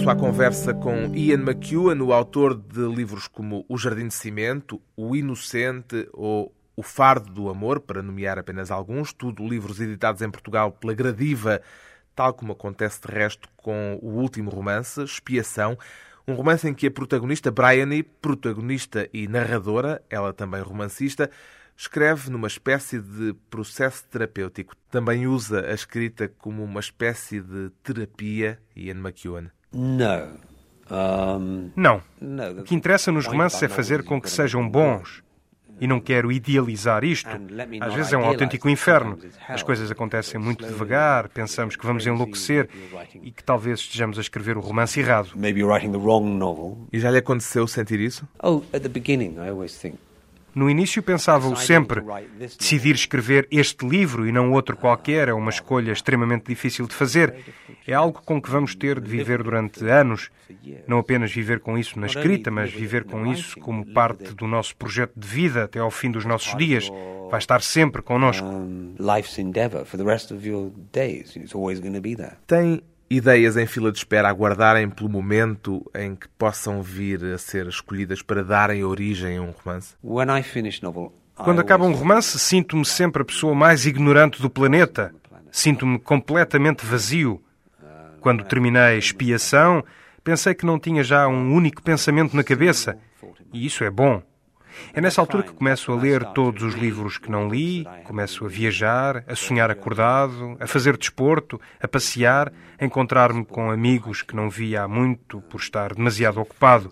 Regresso 0.00 0.10
à 0.10 0.16
conversa 0.16 0.72
com 0.72 1.14
Ian 1.14 1.42
McEwan, 1.42 2.02
o 2.02 2.12
autor 2.12 2.54
de 2.54 2.80
livros 2.86 3.28
como 3.28 3.66
O 3.68 3.76
Jardim 3.76 4.08
de 4.08 4.14
Cimento, 4.14 4.80
O 4.96 5.14
Inocente 5.14 6.08
ou 6.12 6.54
O 6.74 6.82
Fardo 6.82 7.30
do 7.30 7.50
Amor, 7.50 7.80
para 7.80 8.02
nomear 8.02 8.38
apenas 8.38 8.70
alguns, 8.70 9.12
tudo 9.12 9.46
livros 9.46 9.80
editados 9.80 10.22
em 10.22 10.30
Portugal 10.30 10.72
pela 10.72 10.94
Gradiva, 10.94 11.60
tal 12.14 12.32
como 12.32 12.52
acontece 12.52 13.00
de 13.02 13.12
resto 13.12 13.48
com 13.56 13.98
o 14.00 14.08
último 14.20 14.50
romance, 14.50 15.02
Expiação, 15.02 15.76
um 16.26 16.34
romance 16.34 16.66
em 16.66 16.72
que 16.72 16.86
a 16.86 16.90
protagonista 16.90 17.50
Bryony, 17.50 18.02
protagonista 18.02 19.08
e 19.12 19.28
narradora, 19.28 20.02
ela 20.08 20.32
também 20.32 20.62
romancista, 20.62 21.30
escreve 21.76 22.30
numa 22.30 22.48
espécie 22.48 23.00
de 23.00 23.34
processo 23.50 24.04
terapêutico. 24.08 24.74
Também 24.90 25.26
usa 25.26 25.66
a 25.66 25.74
escrita 25.74 26.28
como 26.28 26.64
uma 26.64 26.80
espécie 26.80 27.40
de 27.40 27.70
terapia, 27.82 28.58
Ian 28.74 29.00
McEwan. 29.00 29.50
Não. 29.72 30.40
Não. 31.76 32.02
O 32.58 32.64
que 32.64 32.74
interessa 32.74 33.12
nos 33.12 33.26
romances 33.26 33.62
é 33.62 33.68
fazer 33.68 34.02
com 34.02 34.20
que 34.20 34.30
sejam 34.30 34.68
bons. 34.68 35.22
E 35.80 35.86
não 35.86 35.98
quero 35.98 36.30
idealizar 36.30 37.04
isto. 37.04 37.30
Às 37.80 37.94
vezes 37.94 38.12
é 38.12 38.18
um 38.18 38.24
autêntico 38.26 38.68
inferno. 38.68 39.18
As 39.48 39.62
coisas 39.62 39.90
acontecem 39.90 40.38
muito 40.38 40.66
devagar, 40.66 41.30
pensamos 41.30 41.74
que 41.74 41.86
vamos 41.86 42.06
enlouquecer 42.06 42.68
e 43.22 43.30
que 43.30 43.42
talvez 43.42 43.80
estejamos 43.80 44.18
a 44.18 44.20
escrever 44.20 44.58
o 44.58 44.60
romance 44.60 45.00
errado. 45.00 45.30
E 46.92 47.00
já 47.00 47.10
lhe 47.10 47.18
aconteceu 47.18 47.66
sentir 47.66 47.98
isso? 47.98 48.28
Oh, 48.42 48.60
at 48.74 48.82
the 48.82 48.90
beginning, 48.90 49.36
I 49.38 49.48
always 49.48 49.74
think 49.78 49.96
no 50.54 50.68
início 50.68 51.02
pensava-o 51.02 51.56
sempre. 51.56 52.02
Decidir 52.58 52.94
escrever 52.94 53.46
este 53.50 53.86
livro 53.86 54.26
e 54.26 54.32
não 54.32 54.52
outro 54.52 54.76
qualquer 54.76 55.28
é 55.28 55.32
uma 55.32 55.50
escolha 55.50 55.92
extremamente 55.92 56.46
difícil 56.46 56.86
de 56.86 56.94
fazer. 56.94 57.34
É 57.86 57.94
algo 57.94 58.20
com 58.24 58.40
que 58.40 58.50
vamos 58.50 58.74
ter 58.74 59.00
de 59.00 59.08
viver 59.08 59.42
durante 59.42 59.84
anos. 59.86 60.30
Não 60.86 60.98
apenas 60.98 61.32
viver 61.32 61.60
com 61.60 61.78
isso 61.78 61.98
na 61.98 62.06
escrita, 62.06 62.50
mas 62.50 62.72
viver 62.72 63.04
com 63.04 63.26
isso 63.26 63.58
como 63.60 63.84
parte 63.86 64.34
do 64.34 64.46
nosso 64.46 64.76
projeto 64.76 65.12
de 65.16 65.26
vida 65.26 65.64
até 65.64 65.78
ao 65.78 65.90
fim 65.90 66.10
dos 66.10 66.24
nossos 66.24 66.56
dias. 66.56 66.90
Vai 67.30 67.38
estar 67.38 67.62
sempre 67.62 68.02
connosco. 68.02 68.46
Tem 72.46 72.82
ideias 73.10 73.56
em 73.56 73.66
fila 73.66 73.90
de 73.90 73.98
espera 73.98 74.28
a 74.28 74.30
aguardarem 74.30 74.88
pelo 74.88 75.10
momento 75.10 75.84
em 75.94 76.14
que 76.14 76.28
possam 76.28 76.80
vir 76.80 77.24
a 77.24 77.38
ser 77.38 77.66
escolhidas 77.66 78.22
para 78.22 78.44
darem 78.44 78.84
origem 78.84 79.38
a 79.38 79.42
um 79.42 79.50
romance? 79.50 79.96
Quando 81.34 81.60
acaba 81.60 81.84
um 81.84 81.92
romance, 81.92 82.38
sinto-me 82.38 82.84
sempre 82.84 83.22
a 83.22 83.24
pessoa 83.24 83.54
mais 83.54 83.86
ignorante 83.86 84.40
do 84.40 84.48
planeta. 84.48 85.12
Sinto-me 85.50 85.98
completamente 85.98 86.86
vazio. 86.86 87.42
Quando 88.20 88.44
terminei 88.44 88.98
Expiação, 88.98 89.82
pensei 90.22 90.54
que 90.54 90.66
não 90.66 90.78
tinha 90.78 91.02
já 91.02 91.26
um 91.26 91.52
único 91.54 91.82
pensamento 91.82 92.36
na 92.36 92.44
cabeça. 92.44 92.96
E 93.52 93.66
isso 93.66 93.82
é 93.82 93.90
bom. 93.90 94.22
É 94.92 95.00
nessa 95.00 95.20
altura 95.20 95.42
que 95.42 95.52
começo 95.52 95.92
a 95.92 95.96
ler 95.96 96.24
todos 96.32 96.62
os 96.62 96.74
livros 96.74 97.18
que 97.18 97.30
não 97.30 97.48
li, 97.48 97.86
começo 98.04 98.44
a 98.44 98.48
viajar, 98.48 99.24
a 99.26 99.34
sonhar 99.34 99.70
acordado, 99.70 100.56
a 100.60 100.66
fazer 100.66 100.96
desporto, 100.96 101.60
a 101.80 101.88
passear, 101.88 102.52
a 102.78 102.84
encontrar-me 102.84 103.44
com 103.44 103.70
amigos 103.70 104.22
que 104.22 104.34
não 104.34 104.48
via 104.50 104.82
há 104.82 104.88
muito 104.88 105.40
por 105.42 105.60
estar 105.60 105.94
demasiado 105.94 106.40
ocupado. 106.40 106.90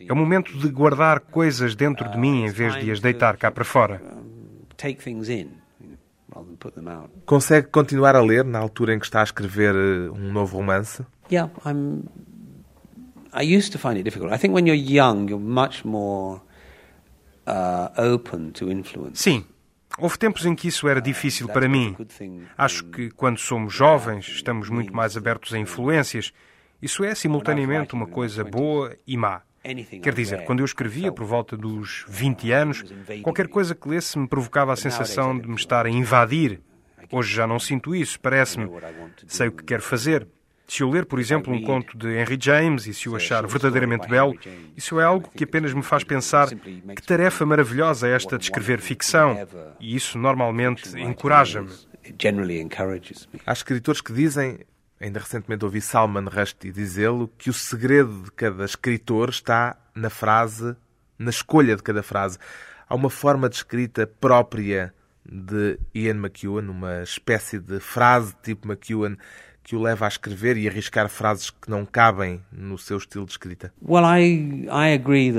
É 0.00 0.12
o 0.12 0.16
momento 0.16 0.56
de 0.56 0.68
guardar 0.68 1.20
coisas 1.20 1.74
dentro 1.74 2.08
de 2.10 2.18
mim 2.18 2.44
em 2.44 2.50
vez 2.50 2.74
de 2.76 2.90
as 2.90 3.00
deitar 3.00 3.36
cá 3.36 3.50
para 3.50 3.64
fora. 3.64 4.00
Consegue 7.26 7.68
continuar 7.68 8.14
a 8.14 8.22
ler 8.22 8.44
na 8.44 8.58
altura 8.58 8.94
em 8.94 8.98
que 8.98 9.04
está 9.04 9.20
a 9.20 9.24
escrever 9.24 9.74
eh, 9.74 10.10
um 10.10 10.32
novo 10.32 10.58
romance? 10.58 11.04
Yeah, 11.30 11.50
I'm. 11.64 12.04
I 13.32 13.42
used 13.42 13.72
to 13.72 13.78
find 13.78 13.96
it 13.96 14.04
difficult. 14.04 14.32
I 14.32 14.38
think 14.38 14.54
when 14.54 14.66
you're 14.66 14.74
young, 14.74 15.28
you're 15.28 15.38
much 15.38 15.84
more 15.84 16.40
Sim, 19.14 19.44
houve 19.98 20.18
tempos 20.18 20.46
em 20.46 20.54
que 20.54 20.68
isso 20.68 20.88
era 20.88 21.00
difícil 21.00 21.48
para 21.48 21.68
mim. 21.68 21.96
Acho 22.56 22.84
que 22.84 23.10
quando 23.10 23.38
somos 23.38 23.72
jovens 23.72 24.26
estamos 24.28 24.68
muito 24.68 24.94
mais 24.94 25.16
abertos 25.16 25.52
a 25.54 25.58
influências. 25.58 26.32
Isso 26.80 27.04
é 27.04 27.14
simultaneamente 27.14 27.94
uma 27.94 28.06
coisa 28.06 28.42
boa 28.44 28.96
e 29.06 29.16
má. 29.16 29.42
Quer 30.02 30.14
dizer, 30.14 30.44
quando 30.46 30.60
eu 30.60 30.64
escrevia 30.64 31.12
por 31.12 31.26
volta 31.26 31.54
dos 31.56 32.06
20 32.08 32.50
anos, 32.52 32.84
qualquer 33.22 33.48
coisa 33.48 33.74
que 33.74 33.88
lesse 33.88 34.18
me 34.18 34.26
provocava 34.26 34.72
a 34.72 34.76
sensação 34.76 35.38
de 35.38 35.46
me 35.46 35.56
estar 35.56 35.84
a 35.84 35.90
invadir. 35.90 36.60
Hoje 37.12 37.34
já 37.34 37.46
não 37.46 37.58
sinto 37.58 37.94
isso, 37.94 38.18
parece-me. 38.20 38.70
Sei 39.26 39.48
o 39.48 39.52
que 39.52 39.64
quero 39.64 39.82
fazer. 39.82 40.26
Se 40.70 40.84
eu 40.84 40.88
ler, 40.88 41.04
por 41.04 41.18
exemplo, 41.18 41.52
um 41.52 41.60
conto 41.62 41.98
de 41.98 42.06
Henry 42.16 42.38
James 42.40 42.86
e 42.86 42.94
se 42.94 43.08
o 43.08 43.16
achar 43.16 43.44
verdadeiramente 43.44 44.06
belo, 44.06 44.38
isso 44.76 45.00
é 45.00 45.04
algo 45.04 45.28
que 45.28 45.42
apenas 45.42 45.74
me 45.74 45.82
faz 45.82 46.04
pensar 46.04 46.48
que 46.48 47.02
tarefa 47.04 47.44
maravilhosa 47.44 48.06
é 48.06 48.12
esta 48.12 48.38
de 48.38 48.44
escrever 48.44 48.80
ficção. 48.80 49.36
E 49.80 49.96
isso 49.96 50.16
normalmente 50.16 50.96
encoraja-me. 50.96 51.70
Há 53.44 53.52
escritores 53.52 54.00
que 54.00 54.12
dizem, 54.12 54.60
ainda 55.00 55.18
recentemente 55.18 55.64
ouvi 55.64 55.80
Salman 55.80 56.26
Rushdie 56.26 56.70
dizê-lo, 56.70 57.26
que 57.36 57.50
o 57.50 57.52
segredo 57.52 58.22
de 58.22 58.30
cada 58.30 58.64
escritor 58.64 59.30
está 59.30 59.76
na 59.92 60.08
frase, 60.08 60.76
na 61.18 61.30
escolha 61.30 61.74
de 61.74 61.82
cada 61.82 62.04
frase. 62.04 62.38
Há 62.88 62.94
uma 62.94 63.10
forma 63.10 63.48
de 63.48 63.56
escrita 63.56 64.06
própria 64.06 64.94
de 65.28 65.80
Ian 65.92 66.14
McEwan, 66.14 66.70
uma 66.70 67.02
espécie 67.02 67.58
de 67.58 67.80
frase 67.80 68.36
tipo 68.40 68.68
McEwan 68.68 69.16
que 69.62 69.76
o 69.76 69.82
leva 69.82 70.04
a 70.04 70.08
escrever 70.08 70.56
e 70.56 70.68
arriscar 70.68 71.08
frases 71.08 71.50
que 71.50 71.70
não 71.70 71.84
cabem 71.84 72.40
no 72.50 72.76
seu 72.78 72.96
estilo 72.96 73.24
de 73.24 73.32
escrita? 73.32 73.72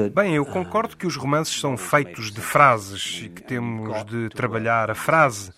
Bem, 0.10 0.36
eu 0.36 0.46
concordo 0.46 0.96
que 0.96 1.08
os 1.08 1.16
romances 1.16 1.60
são 1.60 1.76
feitos 1.76 2.32
de 2.32 2.42
frases 2.42 3.22
e 3.26 3.30
que 3.30 3.42
temos 3.42 4.06
de 4.06 4.30
trabalhar 4.30 4.90
a 4.90 4.96
frase. 4.96 5.52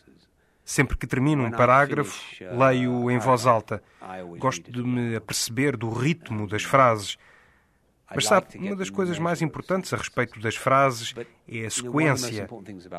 Sempre 0.66 0.96
que 0.96 1.06
termino 1.06 1.44
um 1.44 1.52
parágrafo, 1.52 2.18
leio 2.58 3.12
em 3.12 3.20
voz 3.20 3.46
alta. 3.46 3.84
Gosto 4.40 4.72
de 4.72 4.82
me 4.82 5.16
aperceber 5.16 5.76
do 5.76 5.90
ritmo 5.90 6.48
das 6.48 6.64
frases. 6.64 7.18
Mas 8.16 8.26
sabe, 8.26 8.58
uma 8.58 8.76
das 8.76 8.90
coisas 8.90 9.18
mais 9.18 9.42
importantes 9.42 9.94
a 9.94 9.98
respeito 9.98 10.40
das 10.40 10.56
frases 10.56 11.14
é 11.48 11.66
a 11.66 11.70
sequência, 11.70 12.48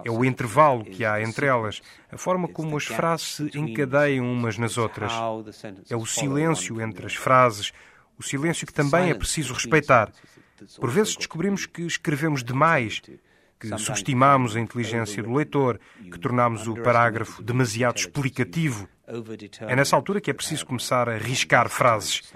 é 0.04 0.10
o 0.10 0.24
intervalo 0.24 0.84
que 0.84 1.04
há 1.04 1.22
entre 1.22 1.46
elas, 1.46 1.80
a 2.10 2.16
forma 2.18 2.48
como 2.48 2.76
as 2.76 2.84
frases 2.84 3.36
se 3.36 3.58
encadeiam 3.58 4.30
umas 4.30 4.58
nas 4.58 4.76
outras. 4.76 5.12
É 5.88 5.96
o 5.96 6.06
silêncio 6.06 6.80
entre 6.80 7.06
as 7.06 7.14
frases, 7.14 7.72
o 8.18 8.22
silêncio 8.22 8.66
que 8.66 8.72
também 8.72 9.10
é 9.10 9.14
preciso 9.14 9.54
respeitar. 9.54 10.12
Por 10.80 10.90
vezes 10.90 11.16
descobrimos 11.16 11.66
que 11.66 11.82
escrevemos 11.82 12.42
demais, 12.42 13.00
que 13.58 13.78
subestimamos 13.78 14.56
a 14.56 14.60
inteligência 14.60 15.22
do 15.22 15.32
leitor, 15.32 15.80
que 16.02 16.18
tornamos 16.18 16.66
o 16.66 16.74
parágrafo 16.74 17.42
demasiado 17.42 17.96
explicativo. 17.98 18.88
É 19.68 19.76
nessa 19.76 19.96
altura 19.96 20.20
que 20.20 20.30
é 20.30 20.34
preciso 20.34 20.64
começar 20.66 21.08
a 21.08 21.16
riscar 21.16 21.68
frases. 21.68 22.32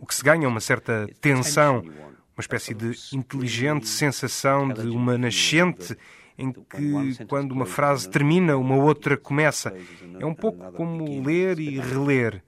O 0.00 0.06
que 0.06 0.14
se 0.14 0.22
ganha 0.22 0.44
é 0.44 0.48
uma 0.48 0.60
certa 0.60 1.08
tensão, 1.20 1.80
uma 1.80 2.40
espécie 2.40 2.74
de 2.74 2.92
inteligente 3.12 3.88
sensação 3.88 4.68
de 4.68 4.88
uma 4.88 5.16
nascente 5.16 5.96
em 6.36 6.52
que, 6.52 7.24
quando 7.26 7.52
uma 7.52 7.66
frase 7.66 8.08
termina, 8.08 8.56
uma 8.56 8.76
outra 8.76 9.16
começa. 9.16 9.72
É 10.18 10.26
um 10.26 10.34
pouco 10.34 10.72
como 10.72 11.22
ler 11.22 11.58
e 11.58 11.78
reler. 11.78 12.42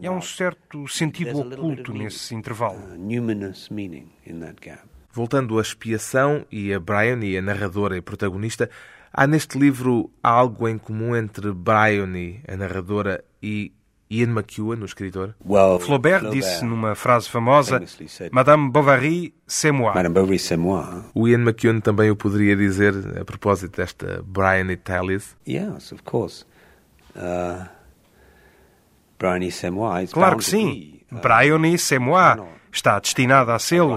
E 0.00 0.06
há 0.06 0.10
um 0.10 0.22
certo 0.22 0.88
sentido 0.88 1.40
oculto 1.40 1.92
nesse 1.92 2.34
intervalo. 2.34 2.80
Voltando 5.12 5.58
à 5.58 5.62
expiação 5.62 6.44
e 6.50 6.74
a 6.74 6.80
Bryony, 6.80 7.38
a 7.38 7.42
narradora 7.42 7.96
e 7.96 8.02
protagonista, 8.02 8.70
há 9.16 9.26
neste 9.26 9.58
livro 9.58 10.10
algo 10.22 10.68
em 10.68 10.76
comum 10.76 11.16
entre 11.16 11.50
Bryony, 11.52 12.42
a 12.46 12.54
narradora, 12.54 13.24
e 13.42 13.72
Ian 14.10 14.30
McEwan, 14.30 14.76
o 14.82 14.84
escritor? 14.84 15.34
Well, 15.44 15.80
Flaubert 15.80 16.30
disse 16.30 16.64
numa 16.64 16.94
frase 16.94 17.28
famosa: 17.28 17.80
Madame 18.30 18.70
Bovary, 18.70 19.34
c'est 19.46 19.72
moi. 19.72 19.94
Madame 19.94 20.14
Bovary, 20.14 20.38
c'est 20.38 20.56
moi. 20.56 21.04
O 21.14 21.26
Ian 21.26 21.40
McEwan 21.40 21.80
também 21.80 22.10
o 22.10 22.16
poderia 22.16 22.54
dizer 22.54 22.94
a 23.20 23.24
propósito 23.24 23.78
desta 23.78 24.22
Bryony 24.24 24.76
Tallis? 24.76 25.34
Yes, 25.48 25.90
of 25.90 26.02
course. 26.04 26.44
Uh, 27.16 27.66
Bryony, 29.18 29.50
c'est 29.50 29.70
moi. 29.70 30.06
Claro 30.06 30.36
que 30.36 30.44
sim. 30.44 31.00
Bryony, 31.10 31.78
c'est 31.78 31.98
moi. 31.98 32.36
Está 32.70 32.98
destinada 33.00 33.54
a 33.54 33.58
sê-lo. 33.58 33.96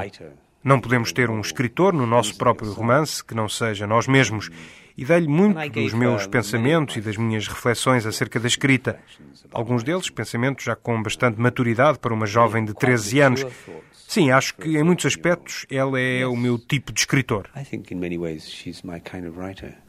Não 0.63 0.79
podemos 0.79 1.11
ter 1.11 1.29
um 1.29 1.39
escritor 1.39 1.93
no 1.93 2.05
nosso 2.05 2.37
próprio 2.37 2.71
romance 2.71 3.23
que 3.23 3.35
não 3.35 3.47
seja 3.47 3.85
nós 3.85 4.07
mesmos. 4.07 4.49
E 4.99 5.05
dei-lhe 5.05 5.29
muito 5.29 5.57
dos 5.69 5.93
meus 5.93 6.27
pensamentos 6.27 6.97
e 6.97 6.99
das 6.99 7.15
minhas 7.15 7.47
reflexões 7.47 8.05
acerca 8.05 8.37
da 8.37 8.49
escrita. 8.49 8.99
Alguns 9.49 9.81
deles, 9.81 10.09
pensamentos 10.09 10.65
já 10.65 10.75
com 10.75 11.01
bastante 11.01 11.39
maturidade 11.39 11.97
para 11.99 12.13
uma 12.13 12.25
jovem 12.25 12.65
de 12.65 12.73
13 12.73 13.21
anos. 13.21 13.45
Sim, 13.93 14.29
acho 14.31 14.55
que 14.55 14.77
em 14.77 14.83
muitos 14.83 15.05
aspectos 15.05 15.65
ela 15.71 15.97
é 15.97 16.27
o 16.27 16.35
meu 16.35 16.59
tipo 16.59 16.91
de 16.91 16.99
escritor. 16.99 17.49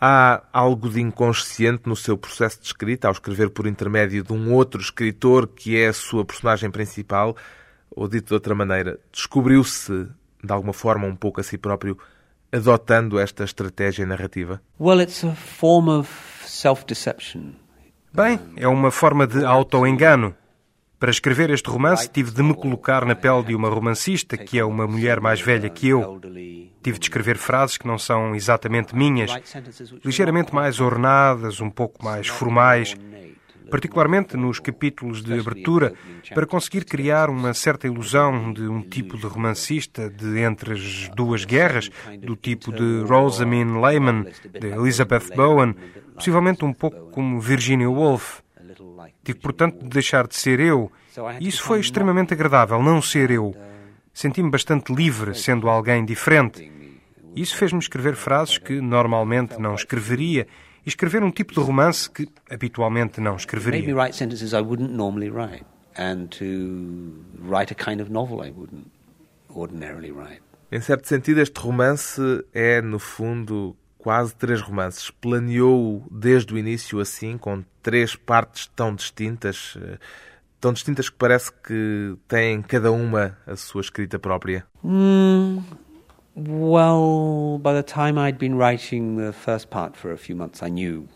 Há 0.00 0.44
algo 0.52 0.88
de 0.88 1.00
inconsciente 1.00 1.88
no 1.88 1.96
seu 1.96 2.16
processo 2.16 2.60
de 2.60 2.66
escrita 2.66 3.08
ao 3.08 3.12
escrever 3.12 3.50
por 3.50 3.66
intermédio 3.66 4.22
de 4.22 4.32
um 4.32 4.52
outro 4.54 4.80
escritor 4.80 5.48
que 5.48 5.76
é 5.76 5.88
a 5.88 5.92
sua 5.92 6.24
personagem 6.24 6.70
principal? 6.70 7.36
Ou 7.90 8.06
dito 8.06 8.28
de 8.28 8.34
outra 8.34 8.54
maneira, 8.54 9.00
descobriu-se 9.10 10.06
de 10.40 10.52
alguma 10.52 10.72
forma 10.72 11.04
um 11.08 11.16
pouco 11.16 11.40
a 11.40 11.42
si 11.42 11.58
próprio 11.58 11.98
adotando 12.52 13.18
esta 13.18 13.44
estratégia 13.44 14.06
narrativa? 14.06 14.60
Well, 14.78 15.00
it's 15.00 15.24
a 15.24 15.34
form 15.34 15.88
of 15.88 16.08
self-deception. 16.44 17.54
Bem, 18.12 18.40
é 18.56 18.66
uma 18.66 18.90
forma 18.90 19.26
de 19.26 19.44
auto-engano. 19.44 20.34
Para 20.98 21.10
escrever 21.10 21.48
este 21.50 21.70
romance, 21.70 22.10
tive 22.10 22.30
de 22.30 22.42
me 22.42 22.52
colocar 22.54 23.06
na 23.06 23.14
pele 23.14 23.42
de 23.44 23.54
uma 23.54 23.70
romancista, 23.70 24.36
que 24.36 24.58
é 24.58 24.64
uma 24.64 24.86
mulher 24.86 25.18
mais 25.18 25.40
velha 25.40 25.70
que 25.70 25.88
eu. 25.88 26.20
Tive 26.82 26.98
de 26.98 27.06
escrever 27.06 27.38
frases 27.38 27.78
que 27.78 27.86
não 27.86 27.96
são 27.96 28.34
exatamente 28.34 28.94
minhas, 28.94 29.30
ligeiramente 30.04 30.54
mais 30.54 30.78
ornadas, 30.78 31.60
um 31.60 31.70
pouco 31.70 32.04
mais 32.04 32.26
formais 32.26 32.94
particularmente 33.70 34.36
nos 34.36 34.58
capítulos 34.58 35.22
de 35.22 35.38
abertura, 35.38 35.94
para 36.34 36.46
conseguir 36.46 36.84
criar 36.84 37.30
uma 37.30 37.54
certa 37.54 37.86
ilusão 37.86 38.52
de 38.52 38.62
um 38.62 38.82
tipo 38.82 39.16
de 39.16 39.26
romancista 39.26 40.10
de 40.10 40.40
entre 40.40 40.74
as 40.74 41.08
duas 41.14 41.44
guerras, 41.44 41.90
do 42.18 42.36
tipo 42.36 42.72
de 42.72 43.02
Rosamund 43.06 43.80
Lehman, 43.80 44.26
de 44.58 44.66
Elizabeth 44.66 45.34
Bowen, 45.34 45.74
possivelmente 46.14 46.64
um 46.64 46.72
pouco 46.72 47.10
como 47.10 47.40
Virginia 47.40 47.88
Woolf. 47.88 48.40
Tive, 49.22 49.38
portanto, 49.38 49.82
de 49.82 49.88
deixar 49.88 50.26
de 50.26 50.36
ser 50.36 50.60
eu, 50.60 50.90
e 51.38 51.48
isso 51.48 51.62
foi 51.62 51.80
extremamente 51.80 52.34
agradável, 52.34 52.82
não 52.82 53.00
ser 53.00 53.30
eu. 53.30 53.54
Senti-me 54.12 54.50
bastante 54.50 54.92
livre 54.92 55.34
sendo 55.34 55.68
alguém 55.68 56.04
diferente. 56.04 56.70
Isso 57.34 57.56
fez-me 57.56 57.78
escrever 57.78 58.16
frases 58.16 58.58
que 58.58 58.80
normalmente 58.80 59.58
não 59.58 59.74
escreveria 59.74 60.46
e 60.84 60.88
escrever 60.88 61.22
um 61.22 61.30
tipo 61.30 61.54
de 61.54 61.60
romance 61.60 62.08
que 62.10 62.28
habitualmente 62.50 63.20
não 63.20 63.36
escreveria. 63.36 63.80
Maybe 63.80 63.94
write 63.94 64.16
sentences 64.16 64.52
I 64.52 64.60
wouldn't 64.60 64.92
normally 64.92 65.30
write 65.30 65.64
and 65.98 66.26
to 66.38 67.24
write 67.38 67.72
a 67.72 67.74
kind 67.74 68.00
of 68.00 68.10
novel 68.10 68.44
I 68.44 68.50
wouldn't 68.50 68.86
ordinarily 69.48 70.10
write. 70.12 70.42
Em 70.72 70.80
certo 70.80 71.08
sentido, 71.08 71.40
este 71.40 71.58
romance 71.58 72.20
é, 72.54 72.80
no 72.80 73.00
fundo, 73.00 73.76
quase 73.98 74.34
três 74.34 74.60
romances. 74.60 75.10
Planeou 75.10 76.06
desde 76.10 76.54
o 76.54 76.58
início 76.58 77.00
assim, 77.00 77.36
com 77.36 77.64
três 77.82 78.16
partes 78.16 78.70
tão 78.74 78.94
distintas, 78.94 79.76
eh, 79.80 79.98
tão 80.60 80.72
distintas 80.72 81.08
que 81.08 81.16
parece 81.16 81.52
que 81.52 82.14
têm 82.28 82.62
cada 82.62 82.92
uma 82.92 83.36
a 83.46 83.56
sua 83.56 83.80
escrita 83.80 84.18
própria. 84.18 84.64
Mm, 84.82 85.58
well, 86.48 87.58
by 87.58 87.74
the 87.74 87.82
time 87.82 88.18
I'd 88.18 88.38
been 88.38 88.56
writing 88.56 89.16
the 89.16 89.32
first 89.32 89.68
part 89.68 89.96
for 89.96 90.12
a 90.12 90.16
few 90.16 90.36
months, 90.36 90.62
I 90.62 90.70
knew. 90.70 91.08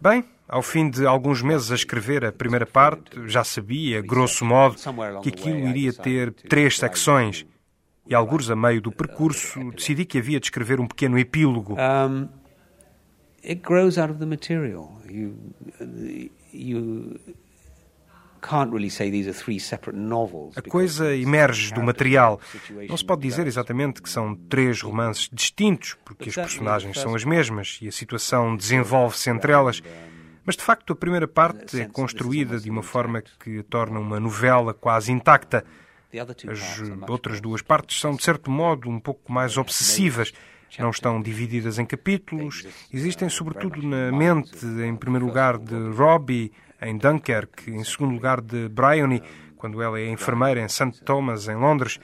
Bem, 0.00 0.24
ao 0.48 0.62
fim 0.62 0.90
de 0.90 1.06
alguns 1.06 1.42
meses 1.42 1.70
a 1.70 1.74
escrever 1.74 2.24
a 2.24 2.32
primeira 2.32 2.66
parte, 2.66 3.26
já 3.26 3.42
sabia, 3.42 4.00
grosso 4.02 4.44
modo, 4.44 4.76
que 5.22 5.28
aquilo 5.28 5.58
iria 5.68 5.92
ter 5.92 6.32
três 6.32 6.78
secções. 6.78 7.46
E, 8.08 8.14
alguns 8.14 8.48
a 8.48 8.54
meio 8.54 8.80
do 8.80 8.92
percurso, 8.92 9.72
decidi 9.72 10.04
que 10.04 10.18
havia 10.18 10.38
de 10.38 10.46
escrever 10.46 10.80
um 10.80 10.86
pequeno 10.86 11.18
epílogo. 11.18 11.74
Um, 11.74 12.28
it 13.42 13.62
grows 13.62 13.98
out 13.98 14.10
of 14.10 14.20
the 14.20 14.26
material. 14.26 15.00
You, 15.10 15.34
you 16.52 17.18
a 20.56 20.62
coisa 20.62 21.14
emerge 21.14 21.74
do 21.74 21.82
material. 21.82 22.40
Não 22.88 22.96
se 22.96 23.04
pode 23.04 23.22
dizer 23.22 23.46
exatamente 23.46 24.00
que 24.00 24.08
são 24.08 24.34
três 24.34 24.80
romances 24.80 25.28
distintos, 25.32 25.96
porque 26.04 26.28
as 26.28 26.34
personagens 26.34 26.98
são 26.98 27.14
as 27.14 27.24
mesmas 27.24 27.78
e 27.82 27.88
a 27.88 27.92
situação 27.92 28.56
desenvolve-se 28.56 29.30
entre 29.30 29.52
elas. 29.52 29.82
Mas 30.44 30.56
de 30.56 30.62
facto 30.62 30.92
a 30.92 30.96
primeira 30.96 31.26
parte 31.26 31.80
é 31.80 31.88
construída 31.88 32.58
de 32.58 32.70
uma 32.70 32.82
forma 32.82 33.22
que 33.40 33.62
torna 33.64 33.98
uma 33.98 34.20
novela 34.20 34.72
quase 34.72 35.10
intacta. 35.10 35.64
As 36.48 36.80
outras 37.08 37.40
duas 37.40 37.62
partes 37.62 38.00
são, 38.00 38.14
de 38.14 38.22
certo 38.22 38.50
modo, 38.50 38.88
um 38.88 39.00
pouco 39.00 39.32
mais 39.32 39.56
obsessivas. 39.58 40.32
Não 40.78 40.90
estão 40.90 41.22
divididas 41.22 41.78
em 41.78 41.86
capítulos, 41.86 42.66
existem 42.92 43.28
sobretudo 43.28 43.82
na 43.82 44.12
mente, 44.12 44.64
em 44.66 44.94
primeiro 44.94 45.26
lugar, 45.26 45.58
de 45.58 45.74
Robbie, 45.90 46.52
em 46.80 46.96
Dunkerque, 46.96 47.70
em 47.70 47.84
segundo 47.84 48.14
lugar 48.14 48.40
de 48.40 48.68
Bryony, 48.68 49.22
quando 49.56 49.82
ela 49.82 49.98
é 49.98 50.08
enfermeira 50.08 50.60
em 50.60 50.68
St. 50.68 51.02
Thomas, 51.04 51.48
em 51.48 51.56
Londres. 51.56 51.98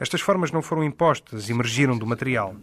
Estas 0.00 0.20
formas 0.20 0.50
não 0.50 0.62
foram 0.62 0.84
impostas, 0.84 1.48
emergiram 1.48 1.96
do 1.96 2.06
material. 2.06 2.56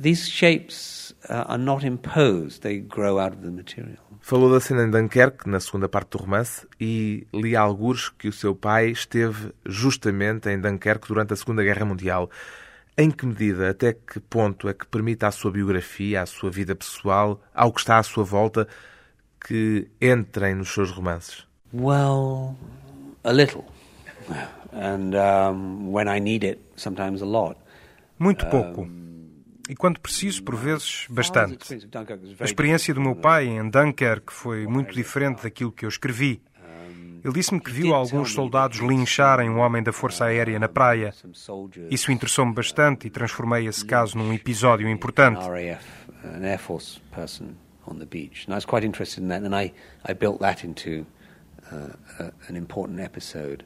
These 0.00 0.30
shapes 0.30 1.14
uh, 1.28 1.44
are 1.52 1.62
not 1.62 1.86
imposed, 1.86 2.62
they 2.62 2.80
grow 2.80 3.18
out 3.18 3.36
of 3.36 3.42
the 3.42 3.50
material. 3.50 3.98
Falou 4.22 4.50
da 4.50 4.60
cena 4.60 4.84
em 4.84 4.90
Dunkerque, 4.90 5.48
na 5.48 5.60
segunda 5.60 5.88
parte 5.88 6.12
do 6.12 6.18
romance, 6.18 6.66
e 6.80 7.26
li 7.34 7.54
alguns 7.56 8.08
que 8.08 8.28
o 8.28 8.32
seu 8.32 8.54
pai 8.54 8.90
esteve 8.90 9.52
justamente 9.66 10.48
em 10.48 10.60
Dunkerque 10.60 11.08
durante 11.08 11.32
a 11.32 11.36
Segunda 11.36 11.62
Guerra 11.62 11.84
Mundial. 11.84 12.30
Em 12.96 13.10
que 13.10 13.26
medida, 13.26 13.70
até 13.70 13.92
que 13.94 14.20
ponto 14.20 14.68
é 14.68 14.74
que 14.74 14.86
permite 14.86 15.24
à 15.24 15.30
sua 15.30 15.50
biografia, 15.50 16.22
à 16.22 16.26
sua 16.26 16.50
vida 16.50 16.74
pessoal, 16.74 17.42
ao 17.54 17.72
que 17.72 17.80
está 17.80 17.98
à 17.98 18.02
sua 18.02 18.24
volta, 18.24 18.68
que 19.46 19.88
entrem 20.00 20.54
nos 20.54 20.72
seus 20.72 20.90
romances? 20.90 21.46
Well, 21.72 22.56
a 23.24 23.32
little. 23.32 23.64
And 24.72 25.14
um, 25.14 25.92
when 25.92 26.08
I 26.08 26.20
need 26.20 26.44
it, 26.44 26.60
sometimes 26.76 27.22
a 27.22 27.26
lot. 27.26 27.56
Muito 28.18 28.46
pouco. 28.46 28.88
E 29.68 29.76
quando 29.76 30.00
preciso, 30.00 30.42
por 30.42 30.56
vezes, 30.56 31.06
bastante. 31.08 31.58
A 32.40 32.44
experiência 32.44 32.92
do 32.92 33.00
meu 33.00 33.14
pai 33.14 33.46
em 33.46 33.68
Dunkerque 33.70 34.32
foi 34.32 34.66
muito 34.66 34.92
diferente 34.92 35.44
daquilo 35.44 35.70
que 35.70 35.84
eu 35.84 35.88
escrevi. 35.88 36.42
Ele 37.22 37.34
disse-me 37.34 37.60
que 37.60 37.70
viu 37.70 37.94
alguns 37.94 38.32
soldados 38.32 38.78
lincharem 38.78 39.48
um 39.48 39.58
homem 39.58 39.82
da 39.82 39.92
Força 39.92 40.24
Aérea 40.24 40.58
na 40.58 40.68
praia. 40.68 41.12
Isso 41.90 42.10
interessou-me 42.10 42.52
bastante 42.52 43.06
e 43.06 43.10
transformei 43.10 43.66
esse 43.66 43.84
caso 43.84 44.16
num 44.16 44.32
episódio 44.32 44.88
importante. 44.88 45.40
On 47.86 47.98
the 47.98 48.06
beach. 48.06 48.44
And 48.46 48.54
I 48.54 48.56
was 48.56 48.64
quite 48.64 48.84
interested 48.84 49.22
in 49.22 49.28
that, 49.28 49.42
and 49.44 49.54
I, 49.54 49.72
I 50.04 50.14
built 50.14 50.40
that 50.40 50.64
into 50.64 51.06
uh, 51.72 52.30
an 52.48 52.56
important 52.56 53.00
episode. 53.00 53.64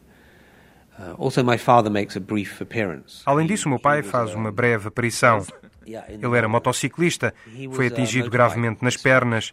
Além 3.26 3.46
disso, 3.46 3.68
meu 3.68 3.80
pai 3.80 4.02
faz 4.02 4.34
uma 4.34 4.52
breve 4.52 4.88
aparição. 4.88 5.44
Ele 5.86 6.38
era 6.38 6.48
motociclista, 6.48 7.34
foi 7.72 7.88
atingido 7.88 8.30
gravemente 8.30 8.82
nas 8.82 8.96
pernas 8.96 9.50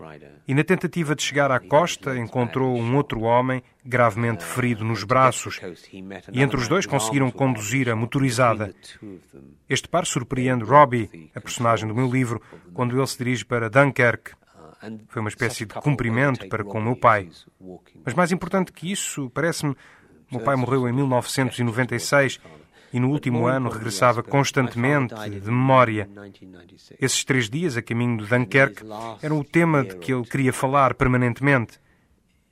e, 0.47 0.53
na 0.53 0.63
tentativa 0.63 1.13
de 1.13 1.23
chegar 1.23 1.51
à 1.51 1.59
costa, 1.59 2.17
encontrou 2.17 2.77
um 2.77 2.95
outro 2.95 3.21
homem 3.21 3.61
gravemente 3.83 4.45
ferido 4.45 4.85
nos 4.85 5.03
braços. 5.03 5.59
E 6.31 6.41
entre 6.41 6.57
os 6.57 6.69
dois 6.69 6.85
conseguiram 6.85 7.29
conduzir 7.31 7.89
a 7.89 7.95
motorizada. 7.95 8.73
Este 9.67 9.89
par 9.89 10.05
surpreende 10.05 10.63
Robbie, 10.63 11.31
a 11.35 11.41
personagem 11.41 11.87
do 11.87 11.95
meu 11.95 12.09
livro, 12.09 12.41
quando 12.73 12.97
ele 12.97 13.07
se 13.07 13.17
dirige 13.17 13.43
para 13.43 13.69
Dunkerque. 13.69 14.31
Foi 15.07 15.21
uma 15.21 15.29
espécie 15.29 15.65
de 15.65 15.73
cumprimento 15.75 16.47
para 16.47 16.63
com 16.63 16.81
meu 16.81 16.95
pai. 16.95 17.29
Mas 18.03 18.13
mais 18.13 18.31
importante 18.31 18.71
que 18.71 18.91
isso, 18.91 19.29
parece-me 19.29 19.75
meu 20.31 20.39
pai 20.39 20.55
morreu 20.55 20.87
em 20.87 20.93
1996 20.93 22.39
e 22.93 22.99
no 22.99 23.09
último 23.09 23.47
ano 23.47 23.69
regressava 23.69 24.23
constantemente 24.23 25.13
de 25.13 25.51
memória. 25.51 26.09
Esses 26.99 27.25
três 27.25 27.49
dias 27.49 27.75
a 27.75 27.81
caminho 27.81 28.17
de 28.17 28.25
Dunkerque 28.25 28.83
eram 29.21 29.39
o 29.39 29.43
tema 29.43 29.83
de 29.83 29.97
que 29.97 30.13
ele 30.13 30.23
queria 30.23 30.53
falar 30.53 30.93
permanentemente. 30.93 31.79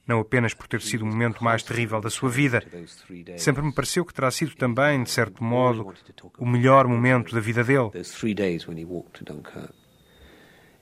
Não 0.06 0.20
apenas 0.20 0.54
por 0.54 0.68
ter 0.68 0.82
sido 0.82 1.04
o 1.04 1.06
momento 1.06 1.44
mais 1.44 1.64
terrível 1.64 2.02
da 2.02 2.10
sua 2.10 2.30
vida. 2.30 2.64
Sempre 3.38 3.62
me 3.62 3.72
pareceu 3.72 4.04
que 4.04 4.14
terá 4.14 4.32
sido 4.32 4.56
também, 4.56 5.04
de 5.04 5.10
certo 5.10 5.44
modo, 5.44 5.94
o 6.38 6.46
melhor 6.46 6.88
momento 6.88 7.34
da 7.34 7.40
vida 7.40 7.64
dele. 7.64 7.92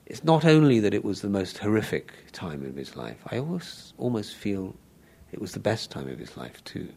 It's 0.08 0.24
not 0.24 0.44
only 0.44 0.80
that 0.80 0.94
it 0.94 1.04
was 1.04 1.20
the 1.20 1.28
most 1.28 1.58
horrific 1.58 2.32
time 2.32 2.64
of 2.64 2.74
his 2.76 2.96
life. 2.96 3.18
I 3.30 3.38
almost, 3.38 3.94
almost 3.98 4.34
feel 4.34 4.74
It 5.32 5.40
was 5.40 5.52
the 5.52 5.60
best 5.60 5.90
time 5.90 6.08
of 6.08 6.18
his 6.18 6.36
life, 6.36 6.62
too. 6.64 6.88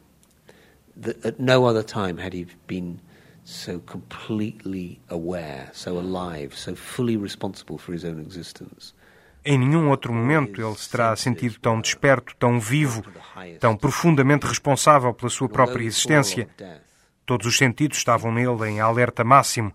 That 0.96 1.26
at 1.26 1.40
no 1.40 1.66
other 1.66 1.84
time 1.84 2.18
had 2.18 2.34
he 2.34 2.48
been 2.68 3.00
so 3.44 3.80
completely 3.80 5.00
aware, 5.10 5.70
so 5.74 5.98
alive, 5.98 6.56
so 6.56 6.76
fully 6.76 7.18
responsible 7.18 7.78
for 7.78 7.94
his 7.94 8.06
own 8.06 8.20
existence. 8.20 8.94
Em 9.44 9.58
nenhum 9.58 9.90
outro 9.90 10.14
momento 10.14 10.62
ele 10.62 10.76
se 10.76 10.90
terá 10.90 11.16
sentido 11.16 11.58
tão 11.60 11.82
desperto, 11.82 12.36
tão 12.38 12.60
vivo, 12.60 13.04
tão 13.60 13.76
profundamente 13.76 14.46
responsável 14.46 15.14
pela 15.16 15.32
sua 15.32 15.50
própria 15.50 15.84
existência. 15.84 16.48
Todos 17.26 17.48
os 17.48 17.58
sentidos 17.58 17.98
estavam 17.98 18.32
nele 18.32 18.70
em 18.70 18.80
alerta 18.80 19.24
máximo. 19.24 19.74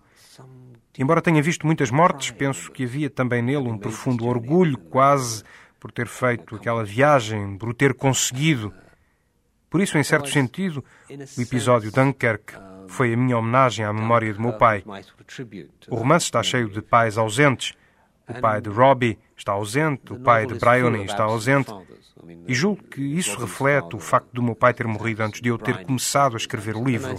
Embora 0.97 1.21
tenha 1.21 1.41
visto 1.41 1.65
muitas 1.65 1.91
mortes, 1.91 2.31
penso 2.31 2.71
que 2.71 2.83
havia 2.83 3.09
também 3.09 3.41
nele 3.41 3.69
um 3.69 3.77
profundo 3.77 4.25
orgulho, 4.25 4.77
quase 4.77 5.43
por 5.79 5.91
ter 5.91 6.07
feito 6.07 6.55
aquela 6.55 6.83
viagem, 6.83 7.57
por 7.57 7.69
o 7.69 7.73
ter 7.73 7.93
conseguido. 7.93 8.73
Por 9.69 9.81
isso, 9.81 9.97
em 9.97 10.03
certo 10.03 10.29
sentido, 10.29 10.83
o 11.37 11.41
episódio 11.41 11.91
Dunkerque 11.91 12.53
foi 12.87 13.13
a 13.13 13.17
minha 13.17 13.37
homenagem 13.37 13.85
à 13.85 13.93
memória 13.93 14.33
de 14.33 14.39
meu 14.39 14.53
pai. 14.53 14.83
O 15.89 15.95
romance 15.95 16.25
está 16.25 16.41
cheio 16.41 16.69
de 16.69 16.81
pais 16.81 17.17
ausentes. 17.17 17.73
O 18.27 18.41
pai 18.41 18.59
de 18.59 18.69
Robbie 18.69 19.17
está 19.37 19.53
ausente, 19.53 20.11
o 20.11 20.19
pai 20.19 20.45
de 20.45 20.55
Bryony 20.55 21.05
está 21.05 21.23
ausente. 21.23 21.71
E 22.47 22.53
julgo 22.53 22.83
que 22.83 23.01
isso 23.01 23.39
reflete 23.39 23.95
o 23.95 23.99
facto 23.99 24.29
do 24.33 24.43
meu 24.43 24.55
pai 24.55 24.73
ter 24.73 24.87
morrido 24.87 25.23
antes 25.23 25.41
de 25.41 25.49
eu 25.49 25.57
ter 25.57 25.85
começado 25.85 26.33
a 26.33 26.37
escrever 26.37 26.75
o 26.75 26.83
livro. 26.83 27.15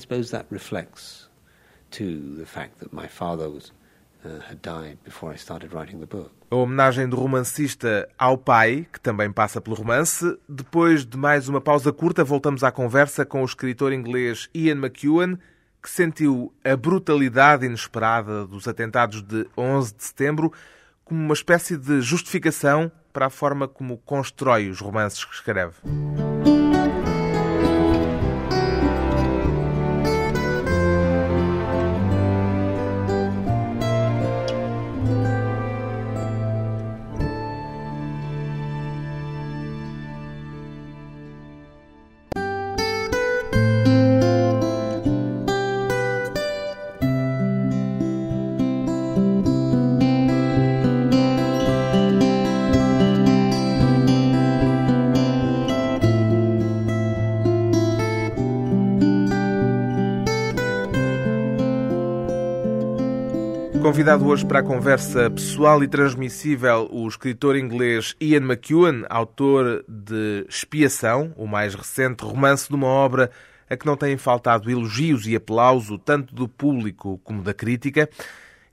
Uh, 6.11 6.31
a 6.51 6.57
homenagem 6.57 7.09
do 7.09 7.17
romancista 7.17 8.09
ao 8.19 8.37
pai, 8.39 8.87
que 8.93 8.99
também 8.99 9.31
passa 9.31 9.61
pelo 9.61 9.77
romance. 9.77 10.39
Depois 10.49 11.05
de 11.05 11.17
mais 11.17 11.49
uma 11.49 11.61
pausa 11.61 11.93
curta, 11.93 12.25
voltamos 12.25 12.65
à 12.65 12.73
conversa 12.73 13.25
com 13.25 13.43
o 13.43 13.45
escritor 13.45 13.93
inglês 13.93 14.49
Ian 14.55 14.77
McEwan, 14.77 15.39
que 15.83 15.91
sentiu 15.91 16.53
a 16.65 16.75
brutalidade 16.77 17.67
inesperada 17.67 18.47
dos 18.47 18.67
atentados 18.67 19.23
de 19.23 19.47
11 19.57 19.95
de 19.95 20.05
setembro 20.05 20.53
como 21.05 21.21
uma 21.21 21.35
espécie 21.35 21.77
de 21.77 22.01
justificação 22.01 22.91
para 23.13 23.27
a 23.27 23.31
forma 23.31 23.69
como 23.69 23.99
constrói 23.99 24.69
os 24.69 24.81
romances 24.81 25.25
que 25.25 25.35
escreve. 25.35 25.77
Hoje 64.29 64.45
para 64.45 64.59
a 64.59 64.63
conversa 64.63 65.31
pessoal 65.31 65.83
e 65.83 65.89
transmissível 65.89 66.87
o 66.93 67.09
escritor 67.09 67.57
inglês 67.57 68.15
Ian 68.21 68.43
McEwan, 68.43 69.07
autor 69.09 69.83
de 69.89 70.45
Expiação, 70.47 71.33
o 71.35 71.47
mais 71.47 71.75
recente 71.75 72.25
romance 72.25 72.69
de 72.69 72.75
uma 72.75 72.89
obra 72.89 73.31
a 73.71 73.75
que 73.75 73.87
não 73.87 73.97
têm 73.97 74.19
faltado 74.19 74.71
elogios 74.71 75.27
e 75.27 75.35
aplauso 75.35 75.97
tanto 75.97 76.35
do 76.35 76.47
público 76.47 77.19
como 77.25 77.43
da 77.43 77.55
crítica. 77.55 78.07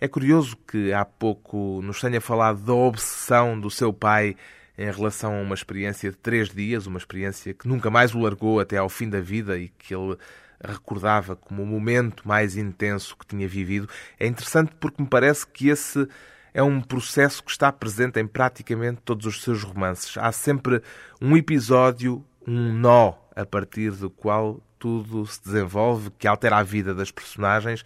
É 0.02 0.10
curioso 0.10 0.58
que 0.68 0.92
há 0.92 1.06
pouco 1.06 1.80
nos 1.82 2.02
tenha 2.02 2.20
falado 2.20 2.60
da 2.60 2.74
obsessão 2.74 3.58
do 3.58 3.72
seu 3.72 3.94
pai 3.94 4.36
em 4.78 4.92
relação 4.92 5.38
a 5.38 5.42
uma 5.42 5.56
experiência 5.56 6.12
de 6.12 6.18
três 6.18 6.50
dias, 6.50 6.86
uma 6.86 6.98
experiência 6.98 7.54
que 7.54 7.66
nunca 7.66 7.90
mais 7.90 8.14
o 8.14 8.20
largou 8.20 8.60
até 8.60 8.76
ao 8.76 8.90
fim 8.90 9.10
da 9.10 9.22
vida 9.22 9.58
e 9.58 9.70
que 9.70 9.96
ele 9.96 10.18
recordava 10.64 11.36
como 11.36 11.64
o 11.64 11.66
momento 11.66 12.28
mais 12.28 12.56
intenso 12.56 13.16
que 13.18 13.26
tinha 13.26 13.48
vivido. 13.48 13.90
É 14.20 14.28
interessante 14.28 14.72
porque 14.80 15.02
me 15.02 15.08
parece 15.08 15.46
que 15.48 15.70
esse 15.70 16.08
é 16.54 16.64
um 16.64 16.80
processo 16.80 17.44
que 17.44 17.52
está 17.52 17.72
presente 17.72 18.20
em 18.20 18.26
praticamente 18.26 19.02
todos 19.04 19.26
os 19.26 19.44
seus 19.44 19.64
romances. 19.64 20.18
Há 20.18 20.32
sempre 20.32 20.82
um 21.22 21.36
episódio, 21.36 22.24
um 22.48 22.72
nó 22.72 23.14
a 23.36 23.46
partir 23.46 23.92
do 23.92 24.10
qual 24.10 24.62
tudo 24.80 25.26
se 25.26 25.44
desenvolve, 25.44 26.12
que 26.18 26.28
altera 26.28 26.58
a 26.58 26.64
vida 26.64 26.96
das 26.96 27.12
personagens 27.12 27.84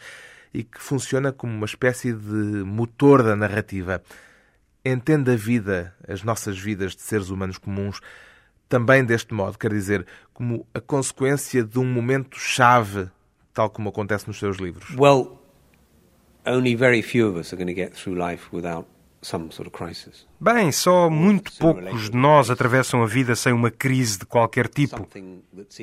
e 0.54 0.64
que 0.64 0.80
funciona 0.80 1.32
como 1.32 1.54
uma 1.54 1.66
espécie 1.66 2.14
de 2.14 2.64
motor 2.64 3.24
da 3.24 3.36
narrativa. 3.36 4.04
Entende 4.86 5.32
a 5.32 5.36
vida, 5.36 5.96
as 6.08 6.24
nossas 6.24 6.58
vidas 6.58 6.96
de 6.96 7.02
seres 7.02 7.30
humanos 7.30 7.58
comuns, 7.58 8.00
também 8.70 9.04
deste 9.04 9.34
modo, 9.34 9.58
quer 9.58 9.72
dizer, 9.72 10.06
como 10.34 10.66
a 10.74 10.80
consequência 10.80 11.64
de 11.64 11.80
um 11.80 11.86
momento 11.86 12.40
chave, 12.40 13.10
tal 13.54 13.70
como 13.70 13.90
acontece 13.90 14.28
nos 14.28 14.38
seus 14.38 14.58
livros? 14.58 14.96
Well, 14.96 15.42
only 16.46 16.76
very 16.76 17.02
few 17.02 17.28
of 17.28 17.40
us 17.40 17.52
are 17.52 17.62
going 17.62 17.74
to 17.74 17.80
get 17.80 17.94
through 17.94 18.18
life 18.18 18.48
without 18.54 18.88
some 19.22 19.52
sort 19.52 19.68
of 19.68 19.72
crisis. 19.76 20.26
Bem, 20.40 20.72
só 20.72 21.10
muito 21.10 21.52
poucos 21.58 22.10
de 22.10 22.16
nós 22.16 22.50
atravessam 22.50 23.04
a 23.04 23.06
vida 23.06 23.36
sem 23.36 23.52
uma 23.52 23.70
crise 23.70 24.20
de 24.20 24.26
qualquer 24.26 24.68
tipo. 24.68 25.08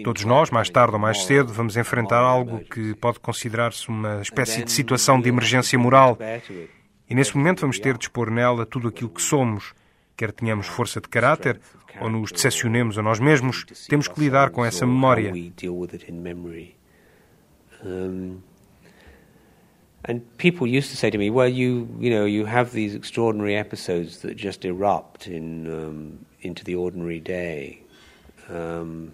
Todos 0.02 0.24
nós, 0.24 0.50
mais 0.50 0.70
tarde 0.70 0.94
ou 0.94 0.98
mais 0.98 1.24
cedo, 1.24 1.52
vamos 1.52 1.76
enfrentar 1.76 2.20
algo 2.20 2.60
que 2.60 2.94
pode 2.94 3.20
considerar-se 3.20 3.88
uma 3.88 4.22
espécie 4.22 4.64
de 4.64 4.72
situação 4.72 5.20
de 5.20 5.28
emergência 5.28 5.78
moral. 5.78 6.16
E 7.08 7.14
nesse 7.14 7.36
momento 7.36 7.60
vamos 7.60 7.78
ter 7.78 7.96
de 7.98 8.04
expor 8.04 8.30
nela 8.30 8.64
tudo 8.64 8.88
aquilo 8.88 9.10
que 9.10 9.22
somos, 9.22 9.74
quer 10.16 10.32
tenhamos 10.32 10.66
força 10.66 11.00
de 11.00 11.08
caráter 11.08 11.60
ou 12.00 12.10
nos 12.10 12.32
decepcionemos 12.32 12.98
a 12.98 13.02
nós 13.02 13.20
mesmos, 13.20 13.64
temos 13.88 14.08
que 14.08 14.20
lidar 14.20 14.50
com 14.50 14.64
essa 14.64 14.86
memória. 14.86 15.32
And 20.08 20.20
people 20.38 20.68
used 20.68 20.90
to 20.90 20.96
say 20.96 21.10
to 21.10 21.18
me, 21.18 21.30
"Well, 21.30 21.48
you, 21.48 21.88
you 21.98 22.10
know, 22.10 22.26
you 22.26 22.46
have 22.46 22.70
these 22.70 22.94
extraordinary 22.94 23.56
episodes 23.56 24.18
that 24.18 24.36
just 24.36 24.64
erupt 24.64 25.26
in 25.26 25.66
um, 25.66 26.18
into 26.40 26.62
the 26.64 26.76
ordinary 26.76 27.18
day." 27.18 27.82
Um, 28.48 29.12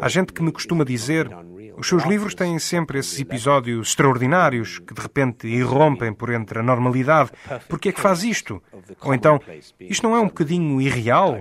Há 0.00 0.08
gente 0.08 0.32
que 0.32 0.42
me 0.42 0.52
costuma 0.52 0.84
dizer: 0.84 1.28
os 1.76 1.86
seus 1.86 2.04
livros 2.04 2.34
têm 2.34 2.58
sempre 2.58 2.98
esses 2.98 3.18
episódios 3.20 3.88
extraordinários 3.88 4.78
que 4.78 4.94
de 4.94 5.00
repente 5.00 5.46
irrompem 5.46 6.12
por 6.12 6.30
entre 6.30 6.58
a 6.58 6.62
normalidade. 6.62 7.30
Por 7.68 7.78
que 7.78 7.88
é 7.88 7.92
que 7.92 8.00
faz 8.00 8.22
isto? 8.22 8.62
Ou 9.02 9.14
então, 9.14 9.40
isto 9.80 10.02
não 10.02 10.16
é 10.16 10.20
um 10.20 10.26
bocadinho 10.26 10.80
irreal? 10.80 11.38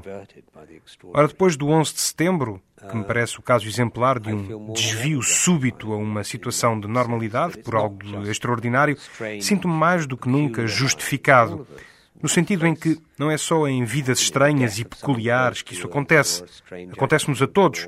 Ora, 1.14 1.28
depois 1.28 1.56
do 1.56 1.68
11 1.68 1.94
de 1.94 2.02
setembro, 2.02 2.62
que 2.90 2.96
me 2.96 3.04
parece 3.04 3.40
o 3.40 3.42
caso 3.42 3.68
exemplar 3.68 4.20
de 4.20 4.34
um 4.34 4.72
desvio 4.74 5.22
súbito 5.22 5.92
a 5.94 5.98
uma 5.98 6.24
situação 6.24 6.80
de 6.80 6.88
normalidade 6.88 7.58
por 7.60 7.76
algo 7.76 8.00
extraordinário, 8.30 8.98
sinto-me 9.42 9.74
mais 9.74 10.06
do 10.06 10.18
que 10.18 10.30
nunca 10.30 10.68
justificado. 10.68 11.68
No 12.22 12.30
sentido 12.30 12.66
em 12.66 12.76
que 12.76 13.00
não 13.20 13.30
é 13.30 13.38
só 13.38 13.68
em 13.68 13.84
vidas 13.84 14.20
estranhas 14.20 14.80
e 14.80 14.86
peculiares 14.86 15.62
que 15.62 15.74
isso 15.74 15.88
acontece. 15.88 16.44
Acontece-nos 16.92 17.42
a 17.42 17.48
todos. 17.48 17.88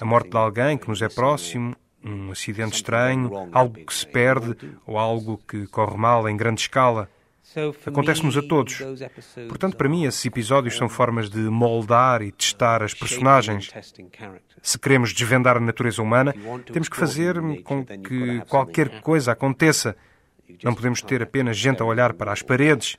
A 0.00 0.04
morte 0.04 0.30
de 0.30 0.36
alguém 0.36 0.76
que 0.76 0.88
nos 0.88 1.02
é 1.02 1.08
próximo, 1.08 1.74
um 2.04 2.30
acidente 2.30 2.76
estranho, 2.76 3.30
algo 3.52 3.84
que 3.84 3.94
se 3.94 4.06
perde 4.06 4.56
ou 4.86 4.98
algo 4.98 5.38
que 5.46 5.66
corre 5.66 5.96
mal 5.96 6.28
em 6.28 6.36
grande 6.36 6.62
escala. 6.62 7.08
Acontece-nos 7.84 8.36
a 8.36 8.42
todos. 8.42 8.78
Portanto, 9.48 9.76
para 9.76 9.88
mim, 9.88 10.04
esses 10.04 10.24
episódios 10.24 10.76
são 10.76 10.88
formas 10.88 11.28
de 11.28 11.40
moldar 11.40 12.22
e 12.22 12.30
testar 12.30 12.82
as 12.82 12.94
personagens. 12.94 13.70
Se 14.62 14.78
queremos 14.78 15.12
desvendar 15.12 15.56
a 15.56 15.60
natureza 15.60 16.00
humana, 16.00 16.34
temos 16.72 16.88
que 16.88 16.96
fazer 16.96 17.40
com 17.62 17.84
que 17.84 18.40
qualquer 18.48 19.00
coisa 19.00 19.32
aconteça. 19.32 19.96
Não 20.62 20.74
podemos 20.74 21.02
ter 21.02 21.22
apenas 21.22 21.56
gente 21.56 21.82
a 21.82 21.84
olhar 21.84 22.12
para 22.14 22.32
as 22.32 22.42
paredes. 22.42 22.96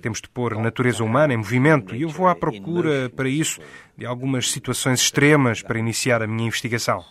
Temos 0.00 0.20
de 0.20 0.28
pôr 0.28 0.54
a 0.54 0.60
natureza 0.60 1.02
humana 1.04 1.34
em 1.34 1.36
movimento 1.36 1.94
e 1.94 2.02
eu 2.02 2.08
vou 2.08 2.26
à 2.26 2.34
procura, 2.34 3.10
para 3.10 3.28
isso, 3.28 3.60
de 3.96 4.06
algumas 4.06 4.50
situações 4.50 5.00
extremas 5.00 5.62
para 5.62 5.78
iniciar 5.78 6.22
a 6.22 6.26
minha 6.26 6.48
investigação. 6.48 7.04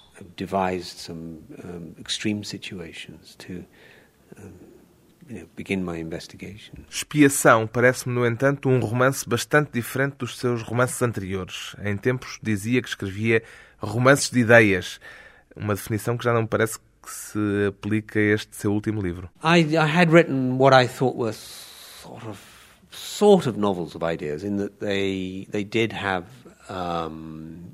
Expiação 6.89 7.67
parece-me, 7.67 8.13
no 8.13 8.25
entanto, 8.25 8.67
um 8.67 8.79
romance 8.79 9.27
bastante 9.27 9.71
diferente 9.71 10.17
dos 10.17 10.37
seus 10.37 10.61
romances 10.61 11.01
anteriores. 11.01 11.75
Em 11.83 11.95
tempos 11.95 12.39
dizia 12.41 12.81
que 12.81 12.89
escrevia 12.89 13.41
romances 13.79 14.29
de 14.29 14.39
ideias, 14.39 14.99
uma 15.55 15.75
definição 15.75 16.17
que 16.17 16.23
já 16.23 16.33
não 16.33 16.41
me 16.41 16.47
parece 16.47 16.77
que 16.79 17.09
se 17.09 17.65
aplica 17.67 18.19
a 18.19 18.23
este 18.23 18.55
seu 18.55 18.73
último 18.73 19.01
livro. 19.01 19.29
I, 19.43 19.61
I 19.75 19.77
had 19.77 20.11
written 20.11 20.57
what 20.57 20.75
I 20.75 20.87
thought 20.87 21.17
was 21.17 21.35
sort 22.01 22.27
of 22.27 22.50
sort 22.91 23.47
of 23.47 23.57
novels 23.57 23.95
of 23.95 24.03
ideas 24.03 24.43
in 24.43 24.57
that 24.57 24.73
they 24.79 25.47
they 25.51 25.63
did 25.63 25.93
have 25.93 26.25
um, 26.69 27.71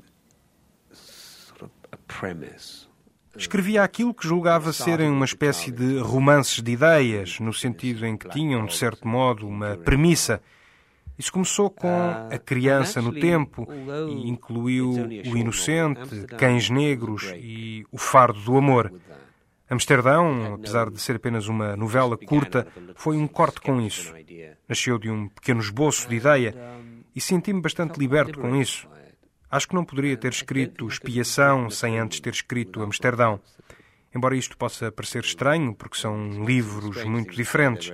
sort 0.91 1.63
of 1.63 1.69
a 1.91 1.97
premise. 2.07 2.87
Escrevia 3.35 3.83
aquilo 3.83 4.15
que 4.15 4.27
julgava 4.27 4.73
serem 4.73 5.11
uma 5.11 5.25
espécie 5.25 5.71
de 5.71 5.99
romances 5.99 6.59
de 6.61 6.71
ideias, 6.71 7.39
no 7.39 7.53
sentido 7.53 8.03
em 8.03 8.17
que 8.17 8.27
tinham, 8.29 8.65
de 8.65 8.75
certo 8.75 9.07
modo, 9.07 9.47
uma 9.47 9.77
premissa. 9.77 10.41
Isso 11.19 11.31
começou 11.31 11.69
com 11.69 11.87
Ah, 11.87 12.29
A 12.31 12.37
Criança 12.39 12.99
no 12.99 13.11
Tempo 13.13 13.67
e 14.09 14.27
incluiu 14.27 14.91
O 14.91 15.37
Inocente, 15.37 16.25
Cães 16.37 16.69
Negros 16.71 17.31
e 17.35 17.85
O 17.91 17.97
Fardo 17.99 18.39
do 18.41 18.57
Amor. 18.57 18.91
Amsterdão, 19.69 20.55
apesar 20.55 20.89
de 20.89 20.99
ser 20.99 21.17
apenas 21.17 21.47
uma 21.47 21.75
novela 21.75 22.17
curta, 22.17 22.67
foi 22.95 23.17
um 23.17 23.27
corte 23.27 23.59
com 23.59 23.81
isso. 23.81 24.13
Nasceu 24.67 24.97
de 24.97 25.09
um 25.09 25.27
pequeno 25.27 25.59
esboço 25.59 26.07
de 26.07 26.15
ideia 26.15 26.55
e 27.15 27.19
senti-me 27.19 27.61
bastante 27.61 27.97
liberto 27.99 28.39
com 28.39 28.55
isso. 28.55 28.87
Acho 29.49 29.67
que 29.67 29.75
não 29.75 29.85
poderia 29.85 30.17
ter 30.17 30.31
escrito 30.31 30.87
Expiação 30.87 31.69
sem 31.69 31.97
antes 31.99 32.19
ter 32.19 32.33
escrito 32.33 32.81
Amsterdão. 32.81 33.39
Embora 34.13 34.35
isto 34.35 34.57
possa 34.57 34.91
parecer 34.91 35.23
estranho, 35.23 35.75
porque 35.75 35.97
são 35.97 36.45
livros 36.45 37.03
muito 37.03 37.35
diferentes. 37.35 37.91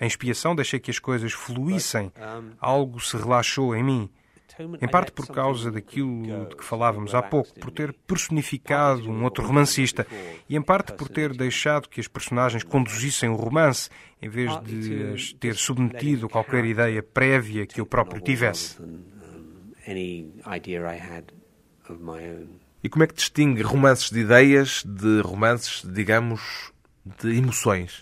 Em 0.00 0.06
Expiação 0.06 0.54
deixei 0.54 0.80
que 0.80 0.90
as 0.90 0.98
coisas 0.98 1.32
fluíssem, 1.32 2.12
algo 2.58 3.00
se 3.00 3.16
relaxou 3.16 3.74
em 3.74 3.82
mim. 3.82 4.10
Em 4.58 4.88
parte 4.88 5.10
por 5.10 5.26
causa 5.26 5.70
daquilo 5.70 6.46
de 6.48 6.56
que 6.56 6.64
falávamos 6.64 7.14
há 7.14 7.22
pouco, 7.22 7.52
por 7.58 7.70
ter 7.70 7.92
personificado 7.92 9.10
um 9.10 9.24
outro 9.24 9.44
romancista, 9.44 10.06
e 10.48 10.56
em 10.56 10.62
parte 10.62 10.92
por 10.92 11.08
ter 11.08 11.34
deixado 11.34 11.88
que 11.88 12.00
as 12.00 12.06
personagens 12.06 12.62
conduzissem 12.62 13.28
o 13.28 13.34
romance, 13.34 13.90
em 14.22 14.28
vez 14.28 14.56
de 14.62 15.12
as 15.12 15.32
ter 15.32 15.56
submetido 15.56 16.26
a 16.26 16.28
qualquer 16.28 16.64
ideia 16.64 17.02
prévia 17.02 17.66
que 17.66 17.80
eu 17.80 17.86
próprio 17.86 18.20
tivesse. 18.20 18.76
E 22.82 22.88
como 22.88 23.02
é 23.02 23.06
que 23.06 23.14
distingue 23.14 23.62
romances 23.62 24.10
de 24.10 24.20
ideias 24.20 24.84
de 24.84 25.20
romances, 25.20 25.82
digamos, 25.84 26.72
de 27.04 27.36
emoções? 27.36 28.00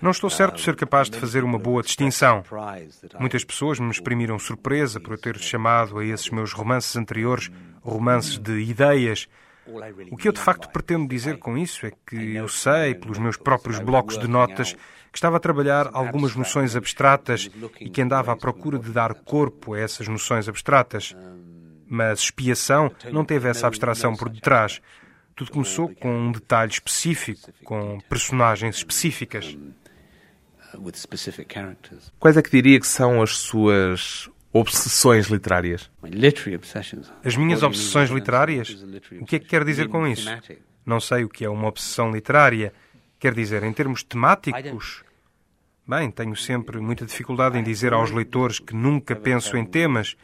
Não 0.00 0.10
estou 0.10 0.30
certo 0.30 0.56
de 0.56 0.62
ser 0.62 0.74
capaz 0.74 1.10
de 1.10 1.18
fazer 1.18 1.44
uma 1.44 1.58
boa 1.58 1.82
distinção. 1.82 2.42
Muitas 3.20 3.44
pessoas 3.44 3.78
me 3.78 3.90
exprimiram 3.90 4.38
surpresa 4.38 4.98
por 4.98 5.12
eu 5.12 5.18
ter 5.18 5.38
chamado 5.38 5.98
a 5.98 6.04
esses 6.04 6.30
meus 6.30 6.52
romances 6.52 6.96
anteriores 6.96 7.50
romances 7.82 8.38
de 8.38 8.58
ideias. 8.60 9.28
O 10.10 10.16
que 10.16 10.28
eu 10.28 10.32
de 10.32 10.40
facto 10.40 10.70
pretendo 10.70 11.06
dizer 11.06 11.38
com 11.38 11.58
isso 11.58 11.84
é 11.84 11.92
que 12.06 12.34
eu 12.34 12.48
sei, 12.48 12.94
pelos 12.94 13.18
meus 13.18 13.36
próprios 13.36 13.78
blocos 13.78 14.18
de 14.18 14.26
notas, 14.26 14.72
que 14.72 15.18
estava 15.18 15.36
a 15.36 15.40
trabalhar 15.40 15.90
algumas 15.92 16.34
noções 16.34 16.74
abstratas 16.74 17.50
e 17.78 17.90
que 17.90 18.00
andava 18.00 18.32
à 18.32 18.36
procura 18.36 18.78
de 18.78 18.90
dar 18.90 19.12
corpo 19.14 19.74
a 19.74 19.78
essas 19.78 20.08
noções 20.08 20.48
abstratas. 20.48 21.14
Mas 21.86 22.20
expiação 22.20 22.90
não 23.12 23.24
teve 23.24 23.48
essa 23.48 23.66
abstração 23.66 24.14
por 24.14 24.28
detrás. 24.28 24.80
Tudo 25.38 25.52
começou 25.52 25.88
com 25.94 26.10
um 26.10 26.32
detalhe 26.32 26.72
específico, 26.72 27.52
com 27.62 28.00
personagens 28.08 28.78
específicas. 28.78 29.56
Quais 32.18 32.36
é 32.36 32.42
que 32.42 32.50
diria 32.50 32.80
que 32.80 32.86
são 32.88 33.22
as 33.22 33.36
suas 33.36 34.28
obsessões 34.52 35.28
literárias? 35.28 35.88
As 37.24 37.36
minhas 37.36 37.62
obsessões 37.62 38.10
literárias? 38.10 38.68
O 39.20 39.24
que 39.24 39.36
é 39.36 39.38
que 39.38 39.46
quer 39.46 39.64
dizer 39.64 39.86
com 39.86 40.08
isso? 40.08 40.28
Não 40.84 40.98
sei 40.98 41.22
o 41.22 41.28
que 41.28 41.44
é 41.44 41.48
uma 41.48 41.68
obsessão 41.68 42.10
literária. 42.10 42.72
Quer 43.20 43.32
dizer, 43.32 43.62
em 43.62 43.72
termos 43.72 44.02
temáticos? 44.02 45.04
Bem, 45.88 46.10
tenho 46.10 46.36
sempre 46.36 46.78
muita 46.80 47.06
dificuldade 47.06 47.56
em 47.56 47.62
dizer 47.62 47.94
aos 47.94 48.10
leitores 48.10 48.58
que 48.58 48.74
nunca 48.74 49.16
penso 49.16 49.56
em 49.56 49.64
temas. 49.64 50.18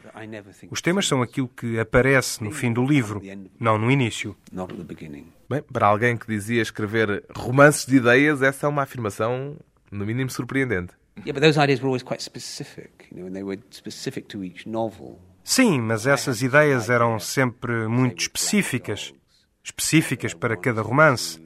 Os 0.69 0.79
temas 0.79 1.07
são 1.07 1.23
aquilo 1.23 1.47
que 1.47 1.79
aparece 1.79 2.43
no 2.43 2.51
fim 2.51 2.71
do 2.71 2.85
livro, 2.85 3.19
não 3.59 3.75
no 3.75 3.89
início. 3.89 4.37
not 4.51 4.71
at 4.71 4.77
the 4.77 4.83
beginning. 4.83 5.25
Bem, 5.49 5.63
para 5.63 5.87
alguém 5.87 6.15
que 6.17 6.27
dizia 6.27 6.61
escrever 6.61 7.25
romances 7.35 7.87
de 7.87 7.95
ideias, 7.95 8.43
essa 8.43 8.67
é 8.67 8.69
uma 8.69 8.83
afirmação, 8.83 9.57
no 9.89 10.05
mínimo, 10.05 10.29
surpreendente. 10.29 10.93
Yeah, 11.25 11.33
but 11.33 11.41
those 11.41 11.59
ideas 11.59 11.79
were 11.79 11.87
always 11.87 12.03
quite 12.03 12.21
specific, 12.21 12.91
you 13.11 13.17
know, 13.17 13.27
and 13.27 13.33
they 13.33 13.41
were 13.43 13.59
specific 13.71 14.27
to 14.27 14.43
each 14.43 14.69
novel. 14.69 15.19
Sim, 15.43 15.81
mas 15.81 16.05
essas 16.05 16.43
ideias 16.43 16.91
eram 16.91 17.19
sempre 17.19 17.87
muito 17.87 18.19
específicas. 18.21 19.15
Específicas 19.63 20.35
para 20.35 20.55
cada 20.55 20.83
romance. 20.83 21.41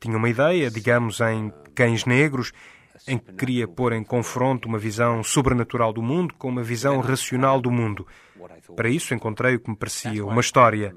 Tinha 0.00 0.16
uma 0.16 0.28
ideia, 0.28 0.70
digamos, 0.70 1.20
em 1.20 1.52
Cães 1.74 2.04
Negros, 2.04 2.52
em 3.06 3.18
que 3.18 3.32
queria 3.32 3.68
pôr 3.68 3.92
em 3.92 4.02
confronto 4.02 4.68
uma 4.68 4.78
visão 4.78 5.22
sobrenatural 5.22 5.92
do 5.92 6.02
mundo 6.02 6.34
com 6.38 6.48
uma 6.48 6.62
visão 6.62 7.00
racional 7.00 7.60
do 7.60 7.70
mundo. 7.70 8.06
Para 8.74 8.88
isso 8.88 9.14
encontrei 9.14 9.54
o 9.56 9.60
que 9.60 9.70
me 9.70 9.76
parecia 9.76 10.24
uma 10.24 10.40
história. 10.40 10.94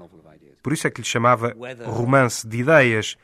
Por 0.62 0.72
isso 0.72 0.86
é 0.86 0.90
que 0.90 1.00
lhe 1.00 1.06
chamava 1.06 1.54
romance 1.84 2.46
de 2.46 2.58
ideias. 2.58 3.16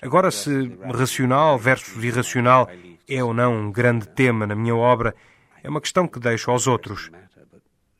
Agora, 0.00 0.30
se 0.30 0.78
racional 0.92 1.58
versus 1.58 2.02
irracional 2.04 2.68
é 3.08 3.22
ou 3.22 3.34
não 3.34 3.54
um 3.54 3.72
grande 3.72 4.08
tema 4.08 4.46
na 4.46 4.54
minha 4.54 4.74
obra, 4.74 5.14
é 5.62 5.68
uma 5.68 5.80
questão 5.80 6.06
que 6.06 6.20
deixo 6.20 6.50
aos 6.50 6.66
outros. 6.66 7.10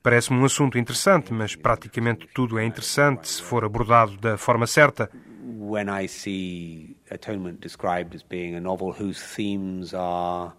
Parece-me 0.02 0.38
um 0.38 0.44
assunto 0.44 0.76
interessante, 0.78 1.32
mas 1.32 1.56
praticamente 1.56 2.28
tudo 2.34 2.58
é 2.58 2.64
interessante 2.64 3.26
se 3.26 3.42
for 3.42 3.64
abordado 3.64 4.16
da 4.18 4.36
forma 4.36 4.66
certa. 4.66 5.10
When 5.44 5.88
I 5.90 6.08
see 6.08 6.96
Atonement 7.10 7.60
described 7.60 8.14
as 8.14 8.22
being 8.22 8.54
a 8.54 8.60
novel 8.60 8.92
whose 8.92 9.20
themes 9.20 9.92
are 9.92 10.54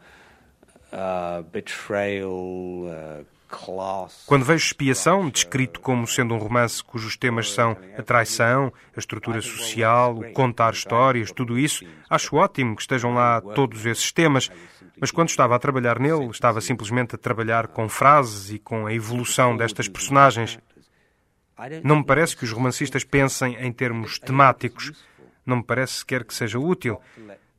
uh, 0.93 1.41
betrayal, 1.52 2.88
uh, 2.88 3.24
class. 3.48 4.24
Quando 4.26 4.43
vejo 4.43 4.65
Expiação, 4.65 5.30
descrito 5.30 5.80
como 5.80 6.08
sendo 6.08 6.34
um 6.34 6.38
romance 6.38 6.84
cujos 6.84 7.15
temas 7.15 7.52
são 7.52 7.78
a 7.98 8.02
traição, 8.02 8.71
a 8.95 9.00
estrutura 9.00 9.41
social, 9.41 10.17
o 10.17 10.32
contar 10.34 10.74
histórias, 10.74 11.32
tudo 11.32 11.58
isso, 11.58 11.86
acho 12.10 12.36
ótimo 12.36 12.76
que 12.76 12.82
estejam 12.82 13.13
lá 13.13 13.41
todos 13.41 13.86
esses 13.86 14.12
temas. 14.12 14.50
Mas 15.00 15.12
quando 15.12 15.30
estava 15.30 15.56
a 15.56 15.60
trabalhar 15.60 16.00
nele, 16.00 16.28
estava 16.28 16.62
simplesmente 16.62 17.15
a 17.15 17.17
trabalhar 17.17 17.67
com 17.67 17.89
frases 17.89 18.52
e 18.52 18.60
com 18.60 18.86
a 18.86 18.93
evolução 18.93 19.56
destas 19.56 19.88
personagens. 19.88 20.58
Não 21.84 21.98
me 21.98 22.06
parece 22.06 22.36
que 22.36 22.44
os 22.44 22.52
romancistas 22.52 23.04
pensem 23.04 23.56
em 23.56 23.72
termos 23.72 24.20
temáticos. 24.20 24.91
Não 25.46 25.58
me 25.58 25.63
parece 25.63 26.00
sequer 26.00 26.24
que 26.24 26.34
seja 26.34 26.60
útil. 26.60 27.00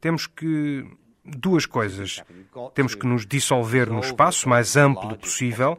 Temos 0.01 0.27
que 0.27 0.85
duas 1.25 1.67
coisas. 1.67 2.23
Temos 2.75 2.95
que 2.95 3.07
nos 3.07 3.27
dissolver 3.27 3.91
no 3.91 4.01
espaço 4.01 4.49
mais 4.49 4.77
amplo 4.77 5.17
possível 5.17 5.79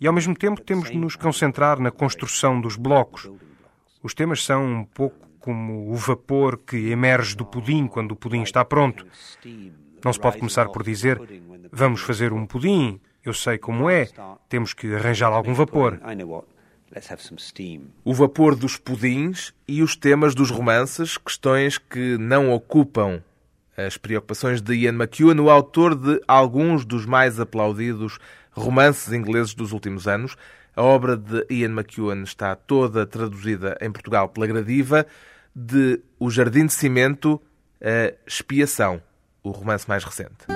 e, 0.00 0.06
ao 0.06 0.12
mesmo 0.12 0.34
tempo, 0.34 0.60
temos 0.60 0.90
de 0.90 0.96
nos 0.96 1.16
concentrar 1.16 1.78
na 1.78 1.90
construção 1.90 2.60
dos 2.60 2.76
blocos. 2.76 3.30
Os 4.02 4.14
temas 4.14 4.44
são 4.44 4.64
um 4.64 4.84
pouco 4.84 5.16
como 5.38 5.90
o 5.90 5.94
vapor 5.96 6.58
que 6.58 6.90
emerge 6.90 7.36
do 7.36 7.44
pudim 7.44 7.86
quando 7.86 8.12
o 8.12 8.16
pudim 8.16 8.42
está 8.42 8.64
pronto. 8.64 9.06
Não 10.04 10.12
se 10.12 10.20
pode 10.20 10.38
começar 10.38 10.68
por 10.68 10.82
dizer 10.82 11.20
vamos 11.72 12.02
fazer 12.02 12.32
um 12.32 12.44
pudim, 12.44 13.00
eu 13.24 13.32
sei 13.32 13.56
como 13.56 13.88
é, 13.88 14.08
temos 14.48 14.74
que 14.74 14.92
arranjar 14.94 15.32
algum 15.32 15.54
vapor. 15.54 15.98
O 18.04 18.12
vapor 18.14 18.54
dos 18.54 18.76
pudins 18.76 19.52
e 19.66 19.82
os 19.82 19.96
temas 19.96 20.34
dos 20.34 20.50
romances, 20.50 21.16
questões 21.16 21.78
que 21.78 22.16
não 22.18 22.52
ocupam 22.52 23.22
as 23.76 23.96
preocupações 23.96 24.60
de 24.60 24.74
Ian 24.74 24.92
McEwan, 24.92 25.40
o 25.40 25.50
autor 25.50 25.94
de 25.94 26.20
alguns 26.28 26.84
dos 26.84 27.06
mais 27.06 27.40
aplaudidos 27.40 28.18
romances 28.52 29.12
ingleses 29.12 29.54
dos 29.54 29.72
últimos 29.72 30.06
anos. 30.06 30.36
A 30.76 30.82
obra 30.82 31.16
de 31.16 31.46
Ian 31.50 31.70
McEwan 31.70 32.22
está 32.22 32.54
toda 32.54 33.06
traduzida 33.06 33.76
em 33.80 33.90
Portugal 33.90 34.28
pela 34.28 34.46
Gradiva, 34.46 35.06
de 35.54 36.00
O 36.18 36.30
Jardim 36.30 36.66
de 36.66 36.72
Cimento 36.72 37.40
a 37.82 38.14
Expiação, 38.26 39.02
o 39.42 39.50
romance 39.50 39.88
mais 39.88 40.04
recente. 40.04 40.46